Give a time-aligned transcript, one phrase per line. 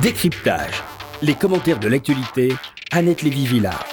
[0.00, 0.72] Décryptage.
[1.20, 2.54] Les commentaires de l'actualité,
[2.92, 3.86] Annette Lévy-Villard.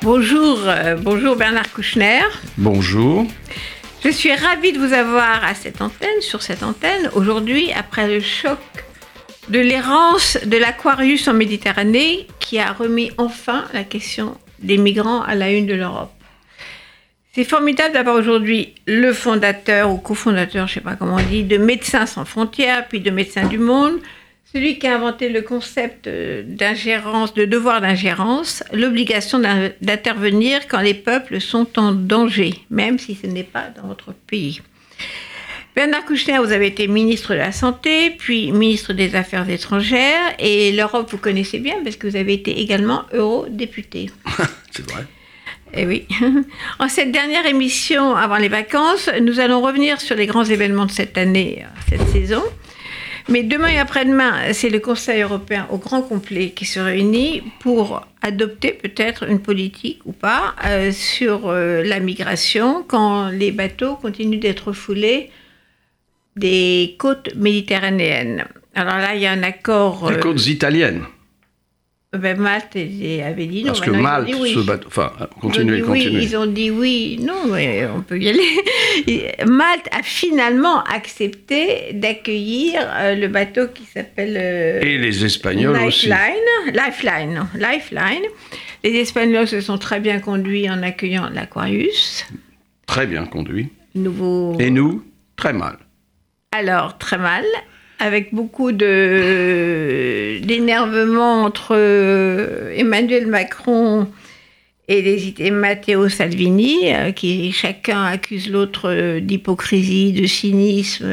[0.00, 2.22] Bonjour, euh, bonjour Bernard Kouchner.
[2.56, 3.26] Bonjour.
[4.02, 8.20] Je suis ravie de vous avoir à cette antenne, sur cette antenne, aujourd'hui, après le
[8.20, 8.58] choc
[9.50, 15.34] de l'errance de l'Aquarius en Méditerranée, qui a remis enfin la question des migrants à
[15.34, 16.15] la une de l'Europe.
[17.36, 21.44] C'est formidable d'avoir aujourd'hui le fondateur ou cofondateur, je ne sais pas comment on dit,
[21.44, 23.98] de Médecins sans frontières, puis de Médecins du monde,
[24.54, 29.38] celui qui a inventé le concept d'ingérence, de devoir d'ingérence, l'obligation
[29.82, 34.62] d'intervenir quand les peuples sont en danger, même si ce n'est pas dans votre pays.
[35.74, 40.72] Bernard Kouchner, vous avez été ministre de la Santé, puis ministre des Affaires étrangères, et
[40.72, 44.10] l'Europe, vous connaissez bien parce que vous avez été également eurodéputé.
[44.70, 45.04] C'est vrai.
[45.76, 46.06] Eh oui.
[46.78, 50.90] En cette dernière émission avant les vacances, nous allons revenir sur les grands événements de
[50.90, 52.42] cette année, euh, cette saison.
[53.28, 58.06] Mais demain et après-demain, c'est le Conseil européen au grand complet qui se réunit pour
[58.22, 64.38] adopter peut-être une politique ou pas euh, sur euh, la migration quand les bateaux continuent
[64.38, 65.30] d'être foulés
[66.36, 68.44] des côtes méditerranéennes.
[68.74, 70.10] Alors là, il y a un accord.
[70.10, 71.02] Les côtes italiennes.
[72.16, 73.68] Ben, Malte avait dit non.
[73.68, 74.54] Parce que Malte, oui.
[74.54, 74.88] ce bateau.
[74.88, 76.18] Enfin, continuez, ils continuez.
[76.18, 77.18] Oui, ils ont dit oui.
[77.20, 79.34] Non, mais on peut y aller.
[79.46, 84.36] Malte a finalement accepté d'accueillir euh, le bateau qui s'appelle.
[84.36, 86.08] Euh, Et les Espagnols aussi.
[86.08, 86.74] Lifeline.
[86.74, 87.46] Lifeline, non.
[87.54, 88.26] Lifeline.
[88.84, 92.26] Les Espagnols se sont très bien conduits en accueillant l'Aquarius.
[92.86, 93.68] Très bien conduits.
[93.94, 94.56] Nouveau.
[94.60, 95.04] Et nous,
[95.36, 95.78] très mal.
[96.52, 97.44] Alors, très mal
[97.98, 104.08] avec beaucoup de d'énervement entre euh, Emmanuel Macron
[104.88, 111.06] et, les, et Matteo Salvini, euh, qui chacun accuse l'autre euh, d'hypocrisie, de cynisme.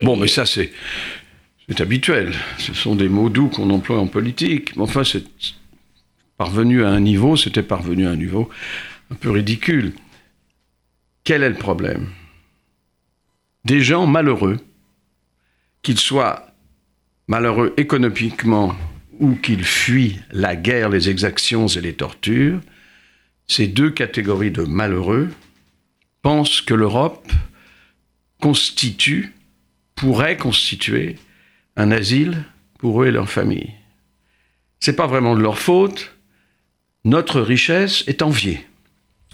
[0.00, 0.72] Bon, mais ça c'est
[1.68, 2.32] c'est habituel.
[2.58, 4.76] Ce sont des mots doux qu'on emploie en politique.
[4.76, 5.24] Mais enfin, c'est
[6.36, 8.50] parvenu à un niveau, c'était parvenu à un niveau
[9.10, 9.92] un peu ridicule.
[11.24, 12.08] Quel est le problème?
[13.64, 14.58] Des gens malheureux
[15.82, 16.46] qu'ils soient
[17.26, 18.74] malheureux économiquement
[19.18, 22.60] ou qu'ils fuient la guerre, les exactions et les tortures,
[23.46, 25.28] ces deux catégories de malheureux
[26.22, 27.30] pensent que l'Europe
[28.40, 29.34] constitue,
[29.94, 31.16] pourrait constituer
[31.76, 32.44] un asile
[32.78, 33.74] pour eux et leurs familles.
[34.80, 36.16] C'est pas vraiment de leur faute.
[37.04, 38.66] Notre richesse est enviée.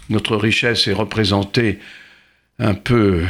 [0.09, 1.79] Notre richesse est représentée
[2.59, 3.23] un peu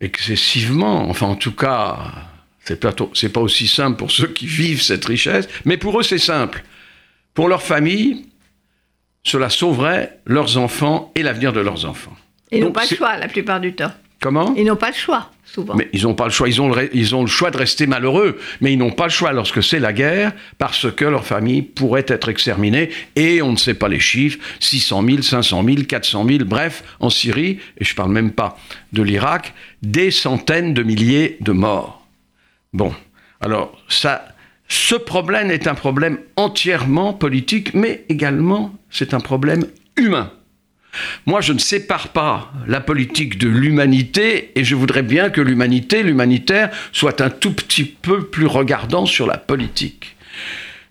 [0.00, 2.12] excessivement, enfin en tout cas,
[2.64, 6.18] c'est pas, pas aussi simple pour ceux qui vivent cette richesse, mais pour eux c'est
[6.18, 6.64] simple.
[7.34, 8.26] Pour leur famille,
[9.22, 12.16] cela sauverait leurs enfants et l'avenir de leurs enfants.
[12.52, 13.92] Ils n'ont pas le choix la plupart du temps.
[14.20, 15.30] Comment Ils n'ont pas le choix.
[15.44, 15.74] Souvent.
[15.74, 16.48] Mais ils n'ont pas le choix.
[16.48, 19.10] Ils ont le, ils ont le choix de rester malheureux, mais ils n'ont pas le
[19.10, 23.56] choix lorsque c'est la guerre, parce que leur famille pourrait être exterminée, et on ne
[23.56, 27.92] sait pas les chiffres 600 000, 500 000, 400 000, bref, en Syrie, et je
[27.92, 28.56] ne parle même pas
[28.92, 32.04] de l'Irak, des centaines de milliers de morts.
[32.72, 32.92] Bon,
[33.40, 34.26] alors ça,
[34.68, 40.32] ce problème est un problème entièrement politique, mais également c'est un problème humain.
[41.26, 46.02] Moi, je ne sépare pas la politique de l'humanité et je voudrais bien que l'humanité,
[46.02, 50.16] l'humanitaire, soit un tout petit peu plus regardant sur la politique.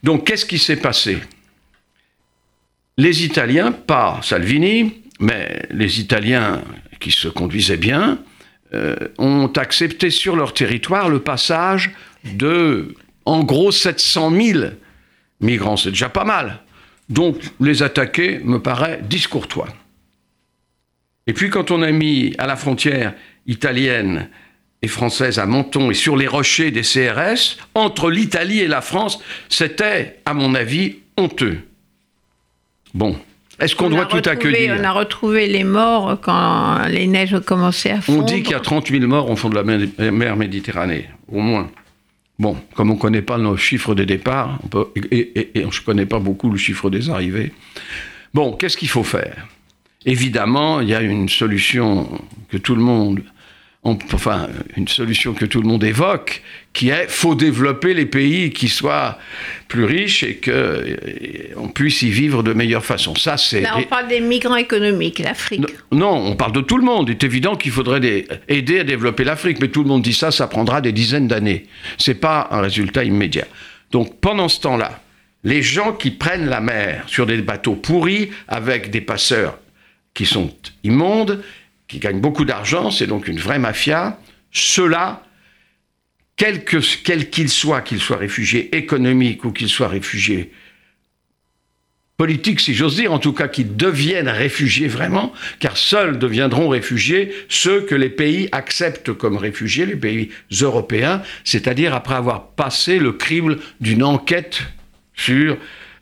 [0.03, 1.18] Donc, qu'est-ce qui s'est passé?
[2.97, 6.62] Les Italiens, pas Salvini, mais les Italiens
[7.00, 8.19] qui se conduisaient bien,
[8.74, 11.92] euh, ont accepté sur leur territoire le passage
[12.24, 14.59] de, en gros, 700 000
[15.42, 15.78] migrants.
[15.78, 16.62] C'est déjà pas mal.
[17.09, 19.68] Donc, les attaquer me paraît discourtois.
[21.28, 23.14] Et puis quand on a mis à la frontière
[23.48, 24.30] italienne
[24.82, 29.20] et française à Menton et sur les rochers des CRS, entre l'Italie et la France,
[29.48, 31.60] c'était, à mon avis, honteux.
[32.94, 33.18] Bon.
[33.60, 37.92] Est-ce qu'on doit tout accueillir On a retrouvé les morts quand les neiges ont commencé
[37.92, 38.20] à fondre.
[38.20, 41.40] On dit qu'il y a 30 000 morts au fond de la mer Méditerranée, au
[41.40, 41.70] moins.
[42.40, 45.62] Bon, comme on ne connaît pas nos chiffres des départs, on peut, et, et, et
[45.62, 47.54] je ne connais pas beaucoup le chiffre des arrivées.
[48.34, 49.48] Bon, qu'est-ce qu'il faut faire?
[50.06, 52.10] Évidemment, il y a une solution
[52.50, 53.22] que tout le monde,
[54.14, 56.42] enfin, une solution que tout le monde évoque,
[56.74, 59.18] qui est faut développer les pays qui soient
[59.68, 63.16] plus riches et qu'on puisse y vivre de meilleure façon.
[63.16, 63.62] Ça, c'est.
[63.62, 65.66] Là, on parle des migrants économiques, l'Afrique.
[65.92, 67.10] Non, on parle de tout le monde.
[67.10, 70.14] Il est évident qu'il faudrait des, aider à développer l'Afrique, mais tout le monde dit
[70.14, 71.66] ça, ça prendra des dizaines d'années.
[71.98, 73.48] C'est pas un résultat immédiat.
[73.92, 75.02] Donc, pendant ce temps-là,
[75.44, 79.58] les gens qui prennent la mer sur des bateaux pourris avec des passeurs
[80.13, 81.44] qui sont immondes,
[81.88, 84.19] qui gagnent beaucoup d'argent, c'est donc une vraie mafia,
[84.51, 85.24] ceux-là,
[86.36, 90.51] quel qu'il soit, qu'il soit réfugié économique ou qu'il soit réfugié
[92.18, 97.33] politique, si j'ose dire, en tout cas qu'ils deviennent réfugiés vraiment, car seuls deviendront réfugiés
[97.50, 100.30] ceux que les pays acceptent comme réfugiés, les pays
[100.62, 104.62] européens, c'est-à-dire après avoir passé le crible d'une enquête
[105.16, 105.57] sur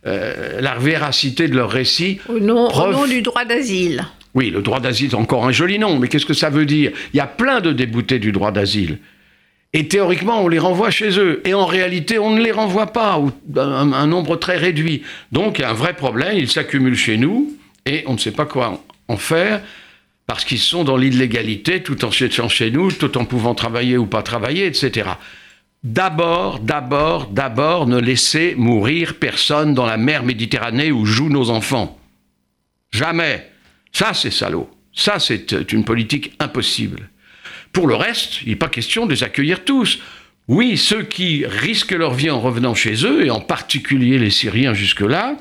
[0.05, 2.19] euh, la véracité de leur récit.
[2.27, 4.03] Au nom, au nom du droit d'asile.
[4.33, 6.91] Oui, le droit d'asile, c'est encore un joli nom, mais qu'est-ce que ça veut dire?
[7.13, 8.99] Il y a plein de déboutés du droit d'asile.
[9.73, 11.41] Et théoriquement, on les renvoie chez eux.
[11.45, 15.03] Et en réalité, on ne les renvoie pas, ou un, nombre très réduit.
[15.31, 17.55] Donc, il y a un vrai problème, ils s'accumulent chez nous,
[17.85, 19.61] et on ne sait pas quoi en faire,
[20.27, 24.05] parce qu'ils sont dans l'illégalité, tout en étant chez nous, tout en pouvant travailler ou
[24.05, 25.09] pas travailler, etc.
[25.83, 31.99] D'abord, d'abord, d'abord, ne laissez mourir personne dans la mer Méditerranée où jouent nos enfants.
[32.91, 33.49] Jamais.
[33.91, 34.69] Ça, c'est salaud.
[34.93, 37.09] Ça, c'est une politique impossible.
[37.73, 39.99] Pour le reste, il n'est pas question de les accueillir tous.
[40.47, 44.73] Oui, ceux qui risquent leur vie en revenant chez eux, et en particulier les Syriens
[44.73, 45.37] jusque-là,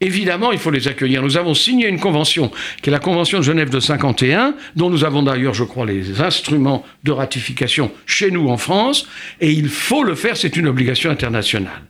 [0.00, 1.22] évidemment, il faut les accueillir.
[1.22, 2.50] Nous avons signé une convention,
[2.82, 6.20] qui est la Convention de Genève de 51, dont nous avons d'ailleurs, je crois, les
[6.20, 9.06] instruments de ratification chez nous en France,
[9.40, 11.82] et il faut le faire, c'est une obligation internationale.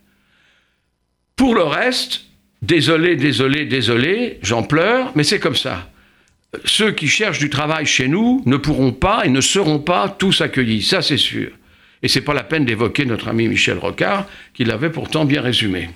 [1.37, 2.27] Pour le reste,
[2.63, 5.91] désolé, désolé, désolé, j'en pleure, mais c'est comme ça
[6.65, 10.41] ceux qui cherchent du travail chez nous ne pourront pas et ne seront pas tous
[10.41, 11.51] accueillis, ça c'est sûr.
[12.03, 15.91] Et c'est pas la peine d'évoquer notre ami Michel Rocard, qui l'avait pourtant bien résumé.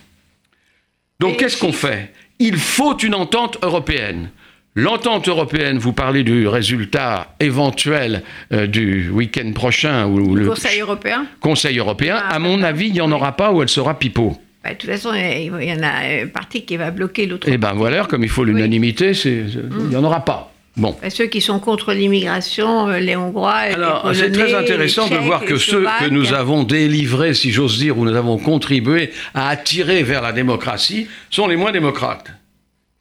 [1.21, 2.13] Donc qu'est-ce qu'on fait?
[2.39, 4.31] Il faut une entente européenne.
[4.77, 8.23] L'entente européenne, vous parlez du résultat éventuel
[8.53, 10.07] euh, du week-end prochain.
[10.07, 11.27] Ou le Conseil européen?
[11.41, 14.37] Conseil européen, ah, à mon avis, il n'y en aura pas ou elle sera pipeau.
[14.65, 17.47] Bah, de toute façon, il y en a un parti qui va bloquer l'autre.
[17.49, 20.54] Eh bien voilà, comme il faut l'unanimité, il n'y en aura pas.
[20.77, 20.97] Bon.
[21.01, 25.45] Bah, ceux qui sont contre l'immigration, euh, les Hongrois, Alors, c'est très intéressant de voir
[25.45, 30.03] que ceux que nous avons délivrés, si j'ose dire, ou nous avons contribué à attirer
[30.03, 32.27] vers la démocratie, sont les moins démocrates.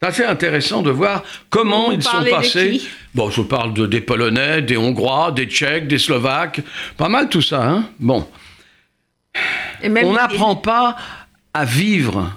[0.00, 2.80] C'est assez intéressant de voir comment ils sont passés.
[3.14, 6.60] bon, je parle de, des Polonais, des Hongrois, des Tchèques, des Slovaques,
[6.96, 7.68] pas mal tout ça.
[7.68, 7.88] Hein?
[7.98, 8.26] Bon.
[9.82, 10.96] On n'apprend pas
[11.52, 12.30] à vivre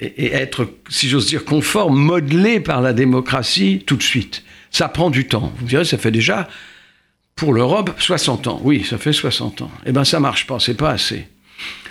[0.00, 4.44] et être, si j'ose dire, conforme, modelé par la démocratie tout de suite.
[4.72, 5.52] Ça prend du temps.
[5.56, 6.48] Vous me direz, ça fait déjà,
[7.36, 8.60] pour l'Europe, 60 ans.
[8.64, 9.70] Oui, ça fait 60 ans.
[9.86, 11.28] Eh bien, ça marche pas, c'est pas assez.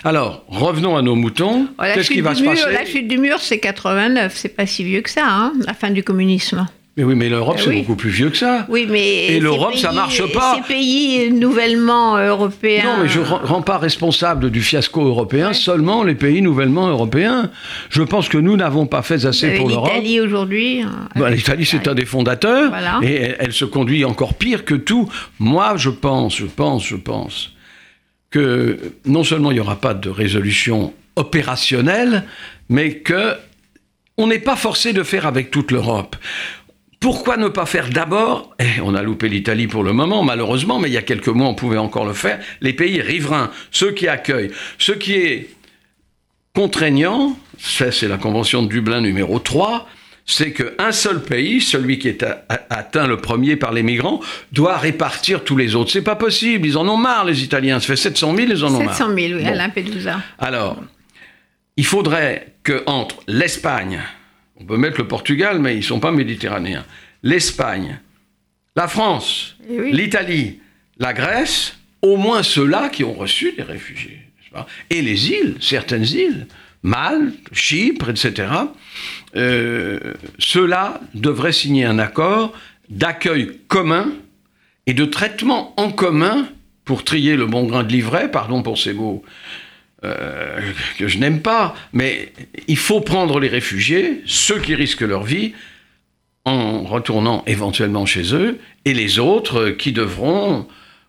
[0.04, 1.68] Alors, revenons à nos moutons.
[1.78, 4.84] Oh, Qu'est-ce qui va se passer La chute du mur, c'est 89, c'est pas si
[4.84, 6.66] vieux que ça, hein, la fin du communisme.
[6.96, 8.66] Mais oui, mais l'Europe, c'est beaucoup plus vieux que ça.
[8.68, 9.28] Oui, mais.
[9.28, 10.56] Et l'Europe, ça marche pas.
[10.56, 12.84] Ces pays nouvellement européens.
[12.84, 17.50] Non, mais je ne rends pas responsable du fiasco européen seulement les pays nouvellement européens.
[17.88, 19.90] Je pense que nous n'avons pas fait assez pour l'Europe.
[19.94, 20.82] L'Italie aujourd'hui.
[20.82, 22.72] Hein, bah, L'Italie, c'est un des fondateurs.
[23.02, 25.08] Et elle, elle, se conduit encore pire que tout.
[25.38, 27.52] Moi, je pense, je pense, je pense
[28.30, 32.24] que non seulement il n'y aura pas de résolution opérationnelle,
[32.68, 33.34] mais que
[34.18, 36.16] on n'est pas forcé de faire avec toute l'Europe.
[37.02, 40.78] Pourquoi ne pas faire d'abord, et eh, on a loupé l'Italie pour le moment malheureusement,
[40.78, 43.90] mais il y a quelques mois on pouvait encore le faire, les pays riverains, ceux
[43.90, 44.52] qui accueillent.
[44.78, 45.50] Ce qui est
[46.54, 49.88] contraignant, c'est la Convention de Dublin numéro 3,
[50.26, 52.24] c'est qu'un seul pays, celui qui est
[52.70, 54.20] atteint le premier par les migrants,
[54.52, 55.90] doit répartir tous les autres.
[55.90, 58.68] C'est pas possible, ils en ont marre les Italiens, ça fait 700 000, ils en
[58.68, 58.94] ont marre.
[58.94, 60.20] 700 000, oui, à Lampedusa.
[60.38, 60.80] Alors,
[61.76, 64.00] il faudrait que entre l'Espagne,
[64.62, 66.84] on peut mettre le Portugal, mais ils ne sont pas méditerranéens.
[67.22, 67.98] L'Espagne,
[68.76, 70.60] la France, eh l'Italie,
[70.98, 74.20] la Grèce, au moins ceux-là qui ont reçu des réfugiés.
[74.90, 76.46] Et les îles, certaines îles,
[76.82, 78.52] Malte, Chypre, etc.,
[79.34, 79.98] euh,
[80.38, 82.52] ceux-là devraient signer un accord
[82.88, 84.12] d'accueil commun
[84.86, 86.48] et de traitement en commun
[86.84, 89.24] pour trier le bon grain de livret, pardon pour ces mots
[90.04, 90.60] euh,
[90.98, 92.32] que je n'aime pas, mais
[92.68, 95.52] il faut prendre les réfugiés, ceux qui risquent leur vie,
[96.44, 100.66] en retournant éventuellement chez eux, et les autres qui devront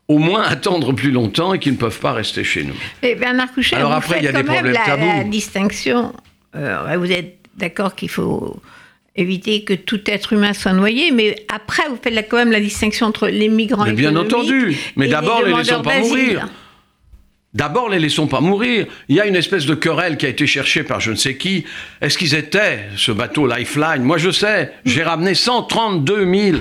[0.07, 2.75] au moins attendre plus longtemps et qui ne peuvent pas rester chez nous.
[3.01, 5.05] Et Bernard Couchet, Alors après, il y a des problèmes la, tabous.
[5.05, 6.13] La distinction,
[6.55, 8.62] euh, vous êtes d'accord qu'il faut
[9.15, 13.07] éviter que tout être humain soit noyé, mais après, vous faites quand même la distinction
[13.07, 16.47] entre les migrants mais bien entendu, mais d'abord, les laissons pas mourir.
[17.53, 18.88] D'abord, les laissons pas mourir.
[19.10, 21.38] Il y a une espèce de querelle qui a été cherchée par je ne sais
[21.38, 21.65] qui.
[22.01, 24.01] Est-ce qu'ils étaient, ce bateau Lifeline?
[24.01, 26.57] Moi, je sais, j'ai ramené 132 000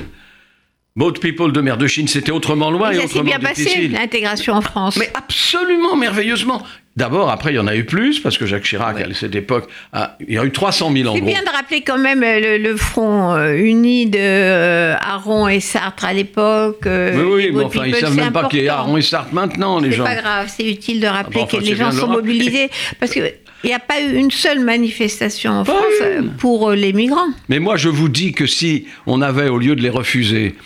[0.95, 3.39] Boat People de mer de Chine, c'était autrement loin et, et ça s'est autrement bien
[3.39, 3.93] passé, difficile.
[3.93, 4.97] l'intégration en France.
[4.99, 6.63] Mais absolument merveilleusement.
[6.95, 9.67] D'abord, après, il y en a eu plus, parce que Jacques Chirac, à cette époque,
[9.95, 11.31] a- il y a eu 300 000 en C'est gros.
[11.31, 15.61] bien de rappeler quand même euh, le, le front euh, uni de euh, Aron et
[15.61, 16.85] Sartre à l'époque.
[16.87, 18.77] euh, oui, les mais enfin, ils People, savent c'est même pas qu'il y a.
[18.77, 20.05] Aron et Sartre maintenant, les C'est gens.
[20.05, 22.69] pas grave, c'est utile de rappeler Ah bon, enfin, que c'est les gens sont mobilisés.
[23.01, 23.33] Parce qu'il
[23.65, 26.33] n'y a pas eu une seule manifestation en Pas France euh, une.
[26.37, 27.29] pour les migrants.
[27.49, 30.57] Mais moi, je vous dis que si on avait, au lieu de les refuser,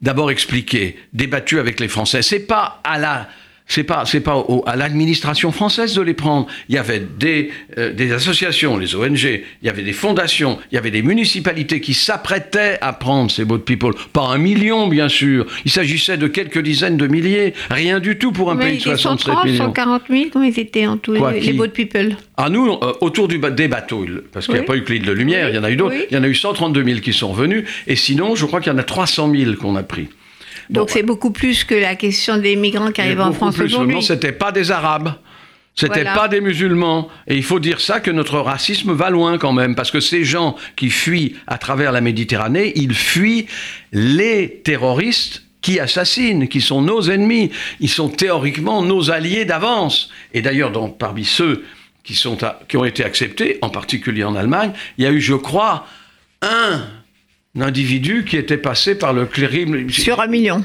[0.00, 3.28] d'abord expliqué, débattu avec les Français, c'est pas à la.
[3.70, 6.46] C'est pas, c'est pas au- à l'administration française de les prendre.
[6.70, 9.18] Il y avait des, euh, des associations, les ONG,
[9.62, 13.44] il y avait des fondations, il y avait des municipalités qui s'apprêtaient à prendre ces
[13.44, 13.92] boat people.
[14.14, 15.46] Pas un million, bien sûr.
[15.66, 17.52] Il s'agissait de quelques dizaines de milliers.
[17.70, 19.64] Rien du tout pour un Mais pays de ils étaient 67 130, millions.
[19.66, 22.94] 140 000, comment ils étaient en tout, Quoi, les, les boat people À nous, euh,
[23.02, 25.52] autour du des bateaux, parce qu'il n'y a pas eu que l'île de Lumière, Oui,
[25.52, 25.94] il y en a eu d'autres.
[25.94, 26.04] oui.
[26.10, 27.64] Il y en a eu 132 000 qui sont revenus.
[27.86, 30.08] Et sinon, je crois qu'il y en a 300 000 qu'on a pris.
[30.70, 33.94] Bon, Donc c'est beaucoup plus que la question des migrants qui arrivent en France aujourd'hui.
[33.94, 35.14] Non, c'était pas des Arabes.
[35.74, 36.14] C'était Voilà.
[36.14, 37.08] pas des musulmans.
[37.28, 40.24] Et il faut dire ça que notre racisme va loin quand même, parce que ces
[40.24, 43.46] gens qui fuient à travers la Méditerranée, ils fuient
[43.92, 47.50] les terroristes qui assassinent, qui sont nos ennemis.
[47.80, 50.10] Ils sont théoriquement nos alliés d'avance.
[50.34, 51.64] Et d'ailleurs, parmi ceux
[52.04, 55.20] qui, sont à- qui ont été acceptés, en particulier en Allemagne, il y a eu,
[55.20, 55.86] je crois,
[56.42, 56.82] un
[57.62, 59.90] individu qui était passé par le clérim.
[59.90, 60.62] Sur un million.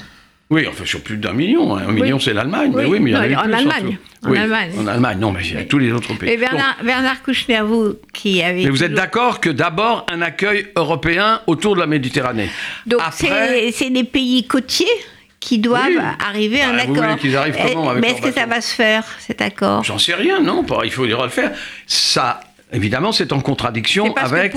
[0.50, 1.76] Oui, enfin sur plus d'un million.
[1.78, 1.84] hein.
[1.88, 2.72] Un million, c'est l'Allemagne.
[2.76, 2.90] Mais Oui.
[2.92, 3.98] oui, mais il y en, Non, a eu en plus, Allemagne.
[4.26, 4.72] En Oui, Allemagne.
[4.78, 6.30] En Allemagne, non, mais il y a tous les autres pays.
[6.32, 8.66] Et Bernard, Bernard Kouchner, vous qui avez.
[8.66, 12.50] Mais vous êtes d'accord que d'abord un accueil européen autour de la Méditerranée.
[12.86, 14.86] Donc Après, c'est les pays côtiers
[15.40, 15.98] qui doivent Oui.
[16.26, 17.18] arriver à un Bah, vous accord.
[17.18, 19.84] voulez arrivent comment avec Mais est-ce que ça va se faire, cet accord?
[19.84, 21.52] J'en sais rien, non Il faut dire le faire.
[21.88, 22.40] Ça,
[22.74, 24.54] évidemment, c'est en contradiction avec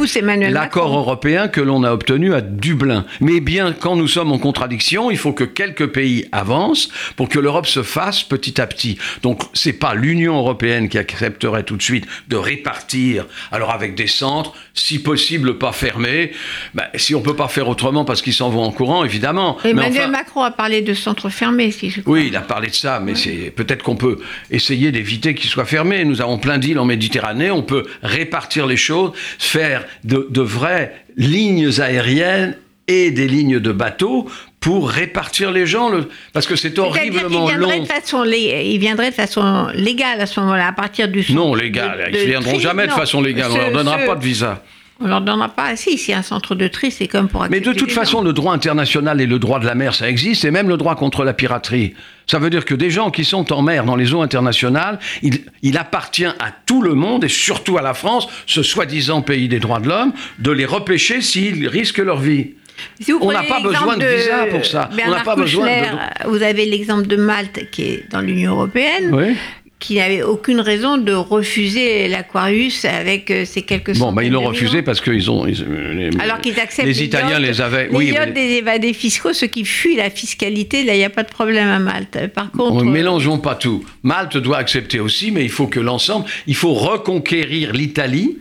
[0.51, 3.05] l'accord européen que l'on a obtenu à Dublin.
[3.21, 7.39] Mais bien, quand nous sommes en contradiction, il faut que quelques pays avancent pour que
[7.39, 8.99] l'Europe se fasse petit à petit.
[9.23, 14.07] Donc, c'est pas l'Union européenne qui accepterait tout de suite de répartir, alors avec des
[14.07, 16.33] centres, si possible pas fermés.
[16.75, 19.57] Ben, si on peut pas faire autrement parce qu'ils s'en vont en courant, évidemment.
[19.65, 22.15] Mais Emmanuel enfin- Macron a parlé de centres fermés, si je crois.
[22.15, 24.19] oui, il a parlé de ça, mais c'est peut-être qu'on peut
[24.51, 26.05] essayer d'éviter qu'ils soient fermés.
[26.05, 31.05] Nous avons plein d'îles en Méditerranée, on peut répartir les choses, faire de, de vraies
[31.17, 32.57] lignes aériennes
[32.89, 34.29] et des lignes de bateaux
[34.61, 37.83] pour répartir les gens, le- parce que c'est horriblement viendrait long.
[37.83, 41.51] de façon, lé- il viendrait de façon légale à ce moment-là, à partir du Non,
[41.53, 42.61] centre légal, de- ils ne viendront tri.
[42.61, 44.63] jamais de façon légale, on ce- leur donnera ce- pas de visa.
[44.99, 45.77] On leur donnera pas.
[45.77, 48.55] Si, si un centre de tri, c'est comme pour Mais de toute façon, le droit
[48.55, 51.35] international et le droit de la mer, ça existe, et même le droit contre la
[51.35, 51.95] piraterie.
[52.27, 55.41] Ça veut dire que des gens qui sont en mer, dans les eaux internationales, il,
[55.63, 59.61] il appartient à tout le monde, et surtout à la France, ce soi-disant pays des
[59.61, 62.55] droits de l'homme, de les repêcher s'ils risquent leur vie.
[63.01, 64.89] Si On n'a pas besoin de visa pour ça.
[65.07, 68.53] On n'a pas besoin de- Kouchner, Vous avez l'exemple de Malte qui est dans l'Union
[68.53, 69.35] européenne, Oui.
[69.79, 74.43] Qui n'avait aucune raison de refuser l'Aquarius avec euh, ces quelques Bon, bah, ils l'ont
[74.45, 75.47] refusé parce qu'ils ont.
[75.47, 75.65] ils-
[75.95, 77.89] les, Alors qu'ils acceptent Les Italiens les avaient.
[77.89, 81.11] Les oui, mais- des évadés fiscaux, ceux qui fuient la fiscalité, là, il n'y a
[81.11, 82.29] pas de problème à Malte.
[82.35, 83.85] Par contre, Ne euh, mélangeons pas tout.
[84.03, 88.39] Malte doit accepter aussi, mais il faut que l'ensemble, il faut reconquérir l'Italie,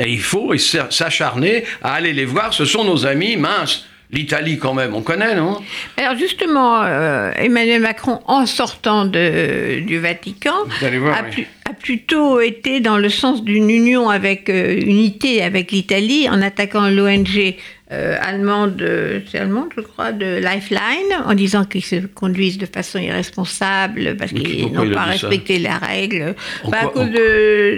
[0.00, 2.54] et il faut s'acharner à aller les voir.
[2.54, 3.84] Ce sont nos amis, mince.
[4.10, 5.60] L'Italie, quand même, on connaît, non?
[5.96, 10.54] Alors justement, euh, Emmanuel Macron, en sortant de, du Vatican,
[10.98, 11.46] voir, a, oui.
[11.68, 16.88] A plutôt été dans le sens d'une union avec euh, unité avec l'Italie, en attaquant
[16.88, 17.54] l'ONG
[17.92, 22.64] euh, allemande, euh, c'est allemande, je crois, de Lifeline, en disant qu'ils se conduisent de
[22.66, 26.34] façon irresponsable parce qu'ils n'ont pas respecté la règle.
[26.70, 27.12] Bah, à cause de,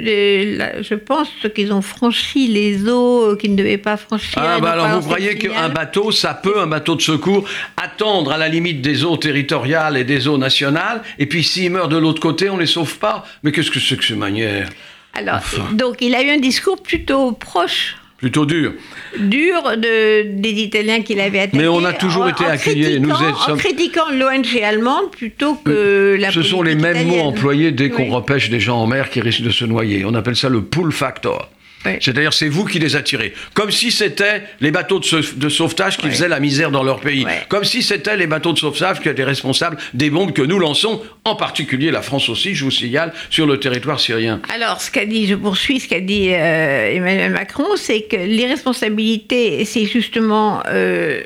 [0.04, 4.40] de la- je pense qu'ils ont franchi les eaux qu'ils ne devaient pas franchir.
[4.40, 7.44] Ah, bah alors vous croyez qu'un bateau, ça peut, un bateau de secours,
[7.76, 11.90] attendre à la limite des eaux territoriales et des eaux nationales, et puis s'il meurt
[11.90, 14.68] de l'autre côté, on les sauve pas Mais qu'est-ce que c'est que ces manières
[15.14, 15.68] Alors, Enfin.
[15.72, 18.72] donc il a eu un discours plutôt proche, Plutôt dur.
[19.18, 21.58] dur de, des Italiens qu'il avait attaqués.
[21.58, 22.98] Mais on a toujours en- été accueillis.
[22.98, 27.20] Nous êtes- En sommes- critiquant l'ONG allemande plutôt que la Ce sont les mêmes mots
[27.20, 28.10] employés dès qu'on Oui.
[28.10, 30.04] repêche des gens en mer qui risquent de se noyer.
[30.06, 31.50] On appelle ça le pull factor.
[32.00, 33.32] C'est-à-dire, c'est vous qui les attirez.
[33.54, 36.12] Comme si c'était les bateaux de, sau- de sauvetage qui Ouais.
[36.12, 37.24] faisaient la misère dans leur pays.
[37.24, 37.42] Ouais.
[37.48, 41.02] Comme si c'était les bateaux de sauvetage qui étaient responsables des bombes que nous lançons,
[41.24, 44.40] en particulier la France aussi, je vous signale, sur le territoire syrien.
[44.54, 49.64] Alors, ce qu'a dit, je poursuis ce qu'a dit euh, Emmanuel Macron, c'est que l'irresponsabilité,
[49.64, 51.22] c'est justement euh,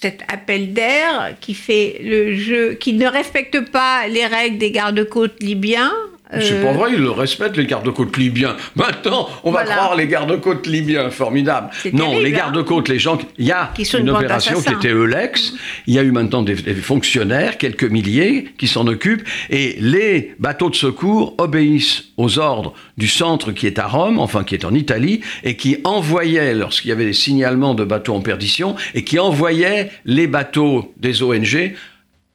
[0.00, 5.42] cet appel d'air qui fait le jeu, qui ne respecte pas les règles des gardes-côtes
[5.42, 5.92] libyens.
[6.32, 8.56] C'est pas vrai, ils le respectent, les gardes-côtes libyens.
[8.76, 11.70] Maintenant, on va croire les gardes-côtes libyens, formidable.
[11.92, 12.36] Non, terrible, les hein.
[12.36, 13.18] gardes-côtes, les gens.
[13.38, 15.52] Il y a Qui sont une opération qui était Eulex.
[15.86, 19.26] Il y a eu maintenant des, des fonctionnaires, quelques milliers, qui s'en occupent.
[19.50, 24.44] Et les bateaux de secours obéissent aux ordres du centre qui est à Rome, enfin
[24.44, 28.20] qui est en Italie, et qui envoyait, lorsqu'il y avait des signalements de bateaux en
[28.20, 31.74] perdition, et qui envoyait les bateaux des ONG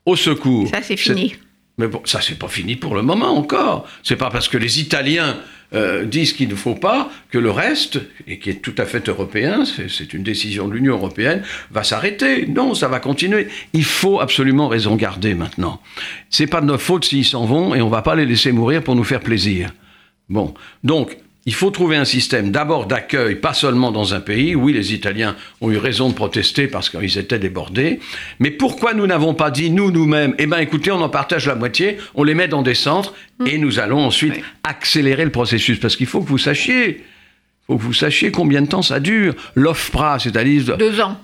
[0.05, 0.69] au secours.
[0.69, 1.35] Ça, c'est fini.
[1.77, 3.85] Mais bon, ça, c'est pas fini pour le moment encore.
[4.03, 5.37] C'est pas parce que les Italiens
[5.73, 9.09] euh, disent qu'il ne faut pas que le reste, et qui est tout à fait
[9.09, 12.45] européen, c'est- une décision de l'Union européenne, va s'arrêter.
[12.45, 13.47] Non, ça va continuer.
[13.73, 15.81] Il faut absolument raison garder maintenant.
[16.29, 18.81] C'est pas de notre faute s'ils s'en vont et on va pas les laisser mourir
[18.83, 19.71] pour nous faire plaisir.
[20.29, 20.53] Bon,
[20.83, 21.17] donc.
[21.47, 24.55] Il faut trouver un système d'abord d'accueil, pas seulement dans un pays.
[24.55, 27.99] Oui, les Italiens ont eu raison de protester parce qu'ils étaient débordés.
[28.39, 31.53] Mais pourquoi nous n'avons pas dit, nous, nous-mêmes, eh bien écoutez, on en partage la
[31.53, 33.13] moitié, on les met dans des centres
[33.45, 34.43] et nous allons ensuite Oui.
[34.63, 35.79] accélérer le processus?
[35.79, 37.03] Parce qu'il faut que vous sachiez,
[37.67, 39.35] faut que vous sachiez combien de temps ça dure.
[39.53, 41.15] L'OFPRA, c'est-à-dire Deux ans.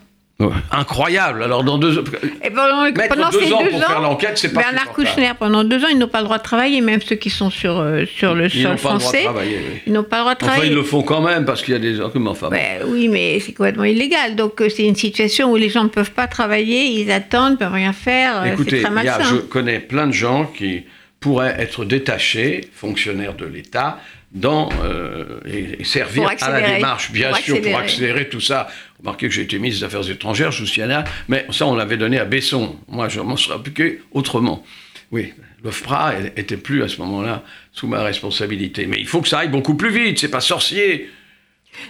[0.71, 1.43] Incroyable.
[1.43, 2.03] Alors dans deux
[2.43, 4.91] Et pendant, pendant deux ces ans deux pour ans, faire l'enquête, c'est pas Bernard.
[4.93, 7.49] Kouchner, pendant deux ans, ils n'ont pas le droit de travailler, même ceux qui sont
[7.49, 9.23] sur, euh, sur le ils n'ont sol pas le droit de français.
[9.23, 9.57] travailler.
[9.73, 9.79] oui.
[9.87, 10.71] Ils n'ont pas le droit de Enfin, travailler.
[10.71, 12.31] ils le font quand même parce qu'il y a des arguments.
[12.31, 12.55] Enfin, bon.
[12.55, 14.35] Ouais, oui, mais c'est complètement illégal.
[14.35, 17.57] Donc euh, c'est une situation où les gens ne peuvent pas travailler, ils attendent, ne
[17.57, 18.41] peuvent rien faire.
[18.43, 20.83] euh, Écoutez, très il y a- je connais plein de gens qui
[21.19, 23.99] pourraient être détachés, fonctionnaires de l'État,
[24.31, 28.69] dans, euh, et, et servir à la démarche, bien Pour sûr, pour accélérer tout ça.
[29.01, 31.97] Remarquez que j'ai été ministre des Affaires étrangères, je suis là, mais ça, on l'avait
[31.97, 32.75] donné à Besson.
[32.87, 34.63] Moi, je m'en serais occupé autrement.
[35.11, 38.85] Oui, l'OFPRA était plus à ce moment-là sous ma responsabilité.
[38.85, 41.09] Mais il faut que ça aille beaucoup plus vite, c'est pas sorcier.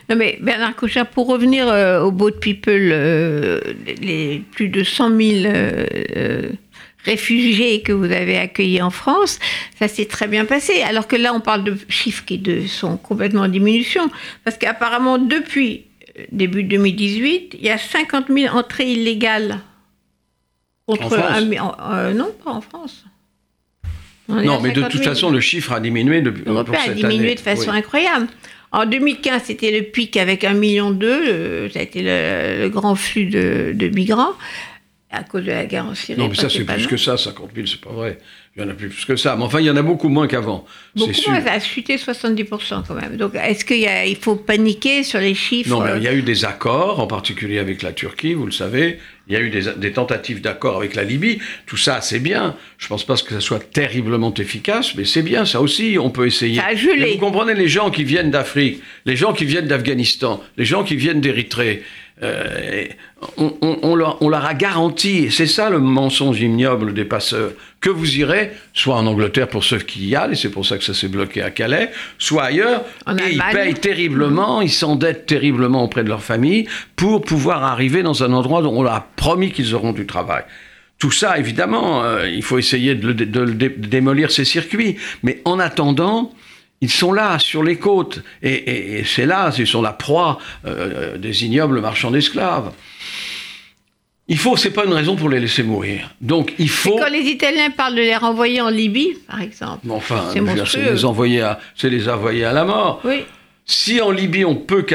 [0.09, 3.59] Non mais Bernard Kouchner, pour revenir euh, au Boat People, euh,
[3.99, 6.49] les plus de 100 000 euh, euh,
[7.03, 9.39] réfugiés que vous avez accueillis en France,
[9.79, 10.81] ça s'est très bien passé.
[10.83, 14.09] Alors que là, on parle de chiffres qui sont complètement en diminution.
[14.43, 15.85] Parce qu'apparemment, depuis
[16.31, 19.59] début 2018, il y a 50 000 entrées illégales.
[20.87, 21.51] Contre En France un
[21.93, 23.05] euh, non, pas en France.
[24.27, 25.13] On Non, mais de 50 toute 000.
[25.13, 26.53] façon, le chiffre a diminué depuis pour
[26.91, 27.35] a diminué année.
[27.35, 27.77] de façon Oui.
[27.77, 28.27] incroyable.
[28.73, 30.97] En 2015, c'était le pic avec 1,2 million.
[31.01, 34.33] euh, Ça a été le, le grand flux de, de migrants
[35.11, 36.19] à cause de la guerre en Syrie.
[36.19, 38.17] Non, mais ça, c'est plus que ça, 50 000, c'est pas vrai.
[38.55, 39.35] Il y en a plus que ça.
[39.37, 40.65] Mais enfin, il y en a beaucoup moins qu'avant.
[40.95, 41.31] Beaucoup sûr.
[41.31, 43.15] moins, ça a chuté 70% quand même.
[43.15, 46.21] Donc, est-ce qu'il faut paniquer sur les chiffres Non, mais euh, il y a eu
[46.21, 48.99] des accords, en particulier avec la Turquie, vous le savez.
[49.27, 51.39] Il y a eu des, des tentatives d'accord avec la Libye.
[51.65, 52.55] Tout ça, c'est bien.
[52.77, 55.45] Je pense pas que ça soit terriblement efficace, mais c'est bien.
[55.45, 56.57] Ça aussi, on peut essayer.
[56.57, 56.99] Ça a gelé.
[56.99, 60.83] Mais vous comprenez, les gens qui viennent d'Afrique, les gens qui viennent d'Afghanistan, les gens
[60.83, 61.83] qui viennent d'Érythrée,
[62.23, 62.85] euh,
[63.37, 67.05] on, on- on leur, on leur a garanti, et c'est ça le mensonge ignoble des
[67.05, 70.65] passeurs, que vous irez, soit en Angleterre pour ceux qui y allent, et c'est pour
[70.65, 74.69] ça que ça s'est bloqué à Calais, soit ailleurs, En et ils payent terriblement, ils
[74.71, 78.93] s'endettent terriblement auprès de leur famille pour pouvoir arriver dans un endroit dont on leur
[78.93, 80.43] a promis qu'ils auront du travail.
[80.99, 84.45] Tout ça, évidemment, euh, il faut essayer de, le- de le dé- de démolir ces
[84.45, 84.97] circuits.
[85.23, 86.31] Mais en attendant,
[86.81, 88.21] ils sont là, sur les côtes.
[88.41, 92.71] Et, et- et c'est là, ils sont la proie euh, des ignobles marchands d'esclaves.
[94.27, 96.09] Il faut, c'est pas une raison pour les laisser mourir.
[96.21, 96.95] Donc, il et faut.
[96.97, 99.79] quand les Italiens parlent de les renvoyer en Libye, par exemple.
[99.83, 100.29] Mais enfin,
[100.65, 103.01] C'est les envoyer à, c'est les envoyer à la mort.
[103.03, 103.23] Oui.
[103.65, 104.85] Si en Libye on peut,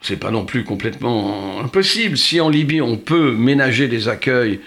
[0.00, 2.16] c'est pas non plus complètement impossible.
[2.16, 4.60] Si en Libye on peut ménager des accueils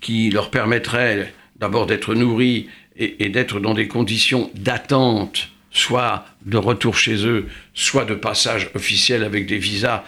[0.00, 6.56] qui leur permettraient d'abord d'être nourris et, et d'être dans des conditions d'attente, soit de
[6.56, 10.04] retour chez eux, soit de passage officiel avec des visas,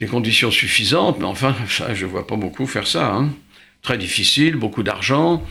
[0.00, 1.18] des conditions suffisantes.
[1.18, 3.14] Mais enfin, ça, je vois pas beaucoup faire ça.
[3.14, 3.30] hein.
[3.82, 5.44] Très difficile, beaucoup d'argent.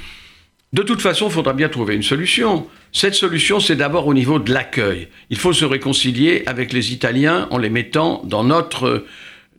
[0.74, 2.68] De toute façon, il faudra bien trouver une solution.
[2.92, 5.08] Cette solution, c'est d'abord au niveau de l'accueil.
[5.30, 9.06] Il faut se réconcilier avec les Italiens en les mettant dans notre,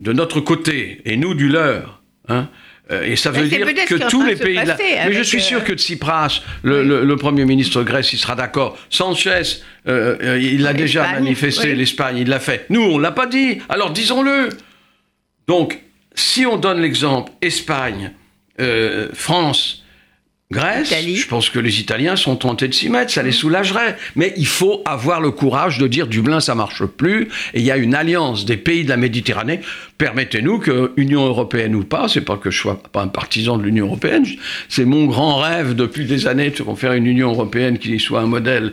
[0.01, 2.03] de notre côté, et nous du leur.
[2.29, 2.49] hein.
[2.93, 4.59] Euh, Et ça veut dire que tous les pays.
[4.79, 8.37] Mais je suis sûr euh, que Tsipras, le, le- le Premier ministre grec, il sera
[8.37, 8.79] d'accord.
[8.91, 9.43] Sanchez,
[9.89, 11.77] euh, il l'a déjà manifesté, oui.
[11.77, 12.67] l'Espagne, il l'a fait.
[12.71, 13.59] Nous, on l'a pas dit.
[13.69, 14.51] Alors disons-le.
[15.49, 15.81] Donc,
[16.15, 18.13] si on donne l'exemple Espagne,
[18.61, 19.83] euh, France,
[20.53, 21.17] Grèce, Italie.
[21.17, 23.97] je pense que les Italiens sont tentés de s'y mettre, ça les soulagerait.
[24.15, 27.29] Mais il faut avoir le courage de dire Dublin, ça marche plus.
[27.53, 29.61] Et il y a une alliance des pays de la Méditerranée.
[29.99, 33.65] Permettez-nous que Union européenne ou pas, c'est pas que je sois pas un partisan de
[33.65, 34.25] l'Union européenne,
[34.69, 38.27] c'est mon grand rêve depuis des années de faire une Union européenne qui soit un
[38.27, 38.73] modèle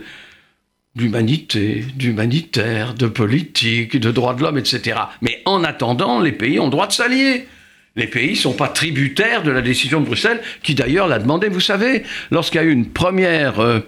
[0.94, 5.00] d'humanité, d'humanitaire, de politique, de droits de l'homme, etc.
[5.22, 7.48] Mais en attendant, les pays ont le droit de s'allier.
[7.96, 11.48] Les pays ne sont pas tributaires de la décision de Bruxelles, qui d'ailleurs l'a demandé.
[11.48, 13.80] Vous savez, lorsqu'il y a eu une première euh,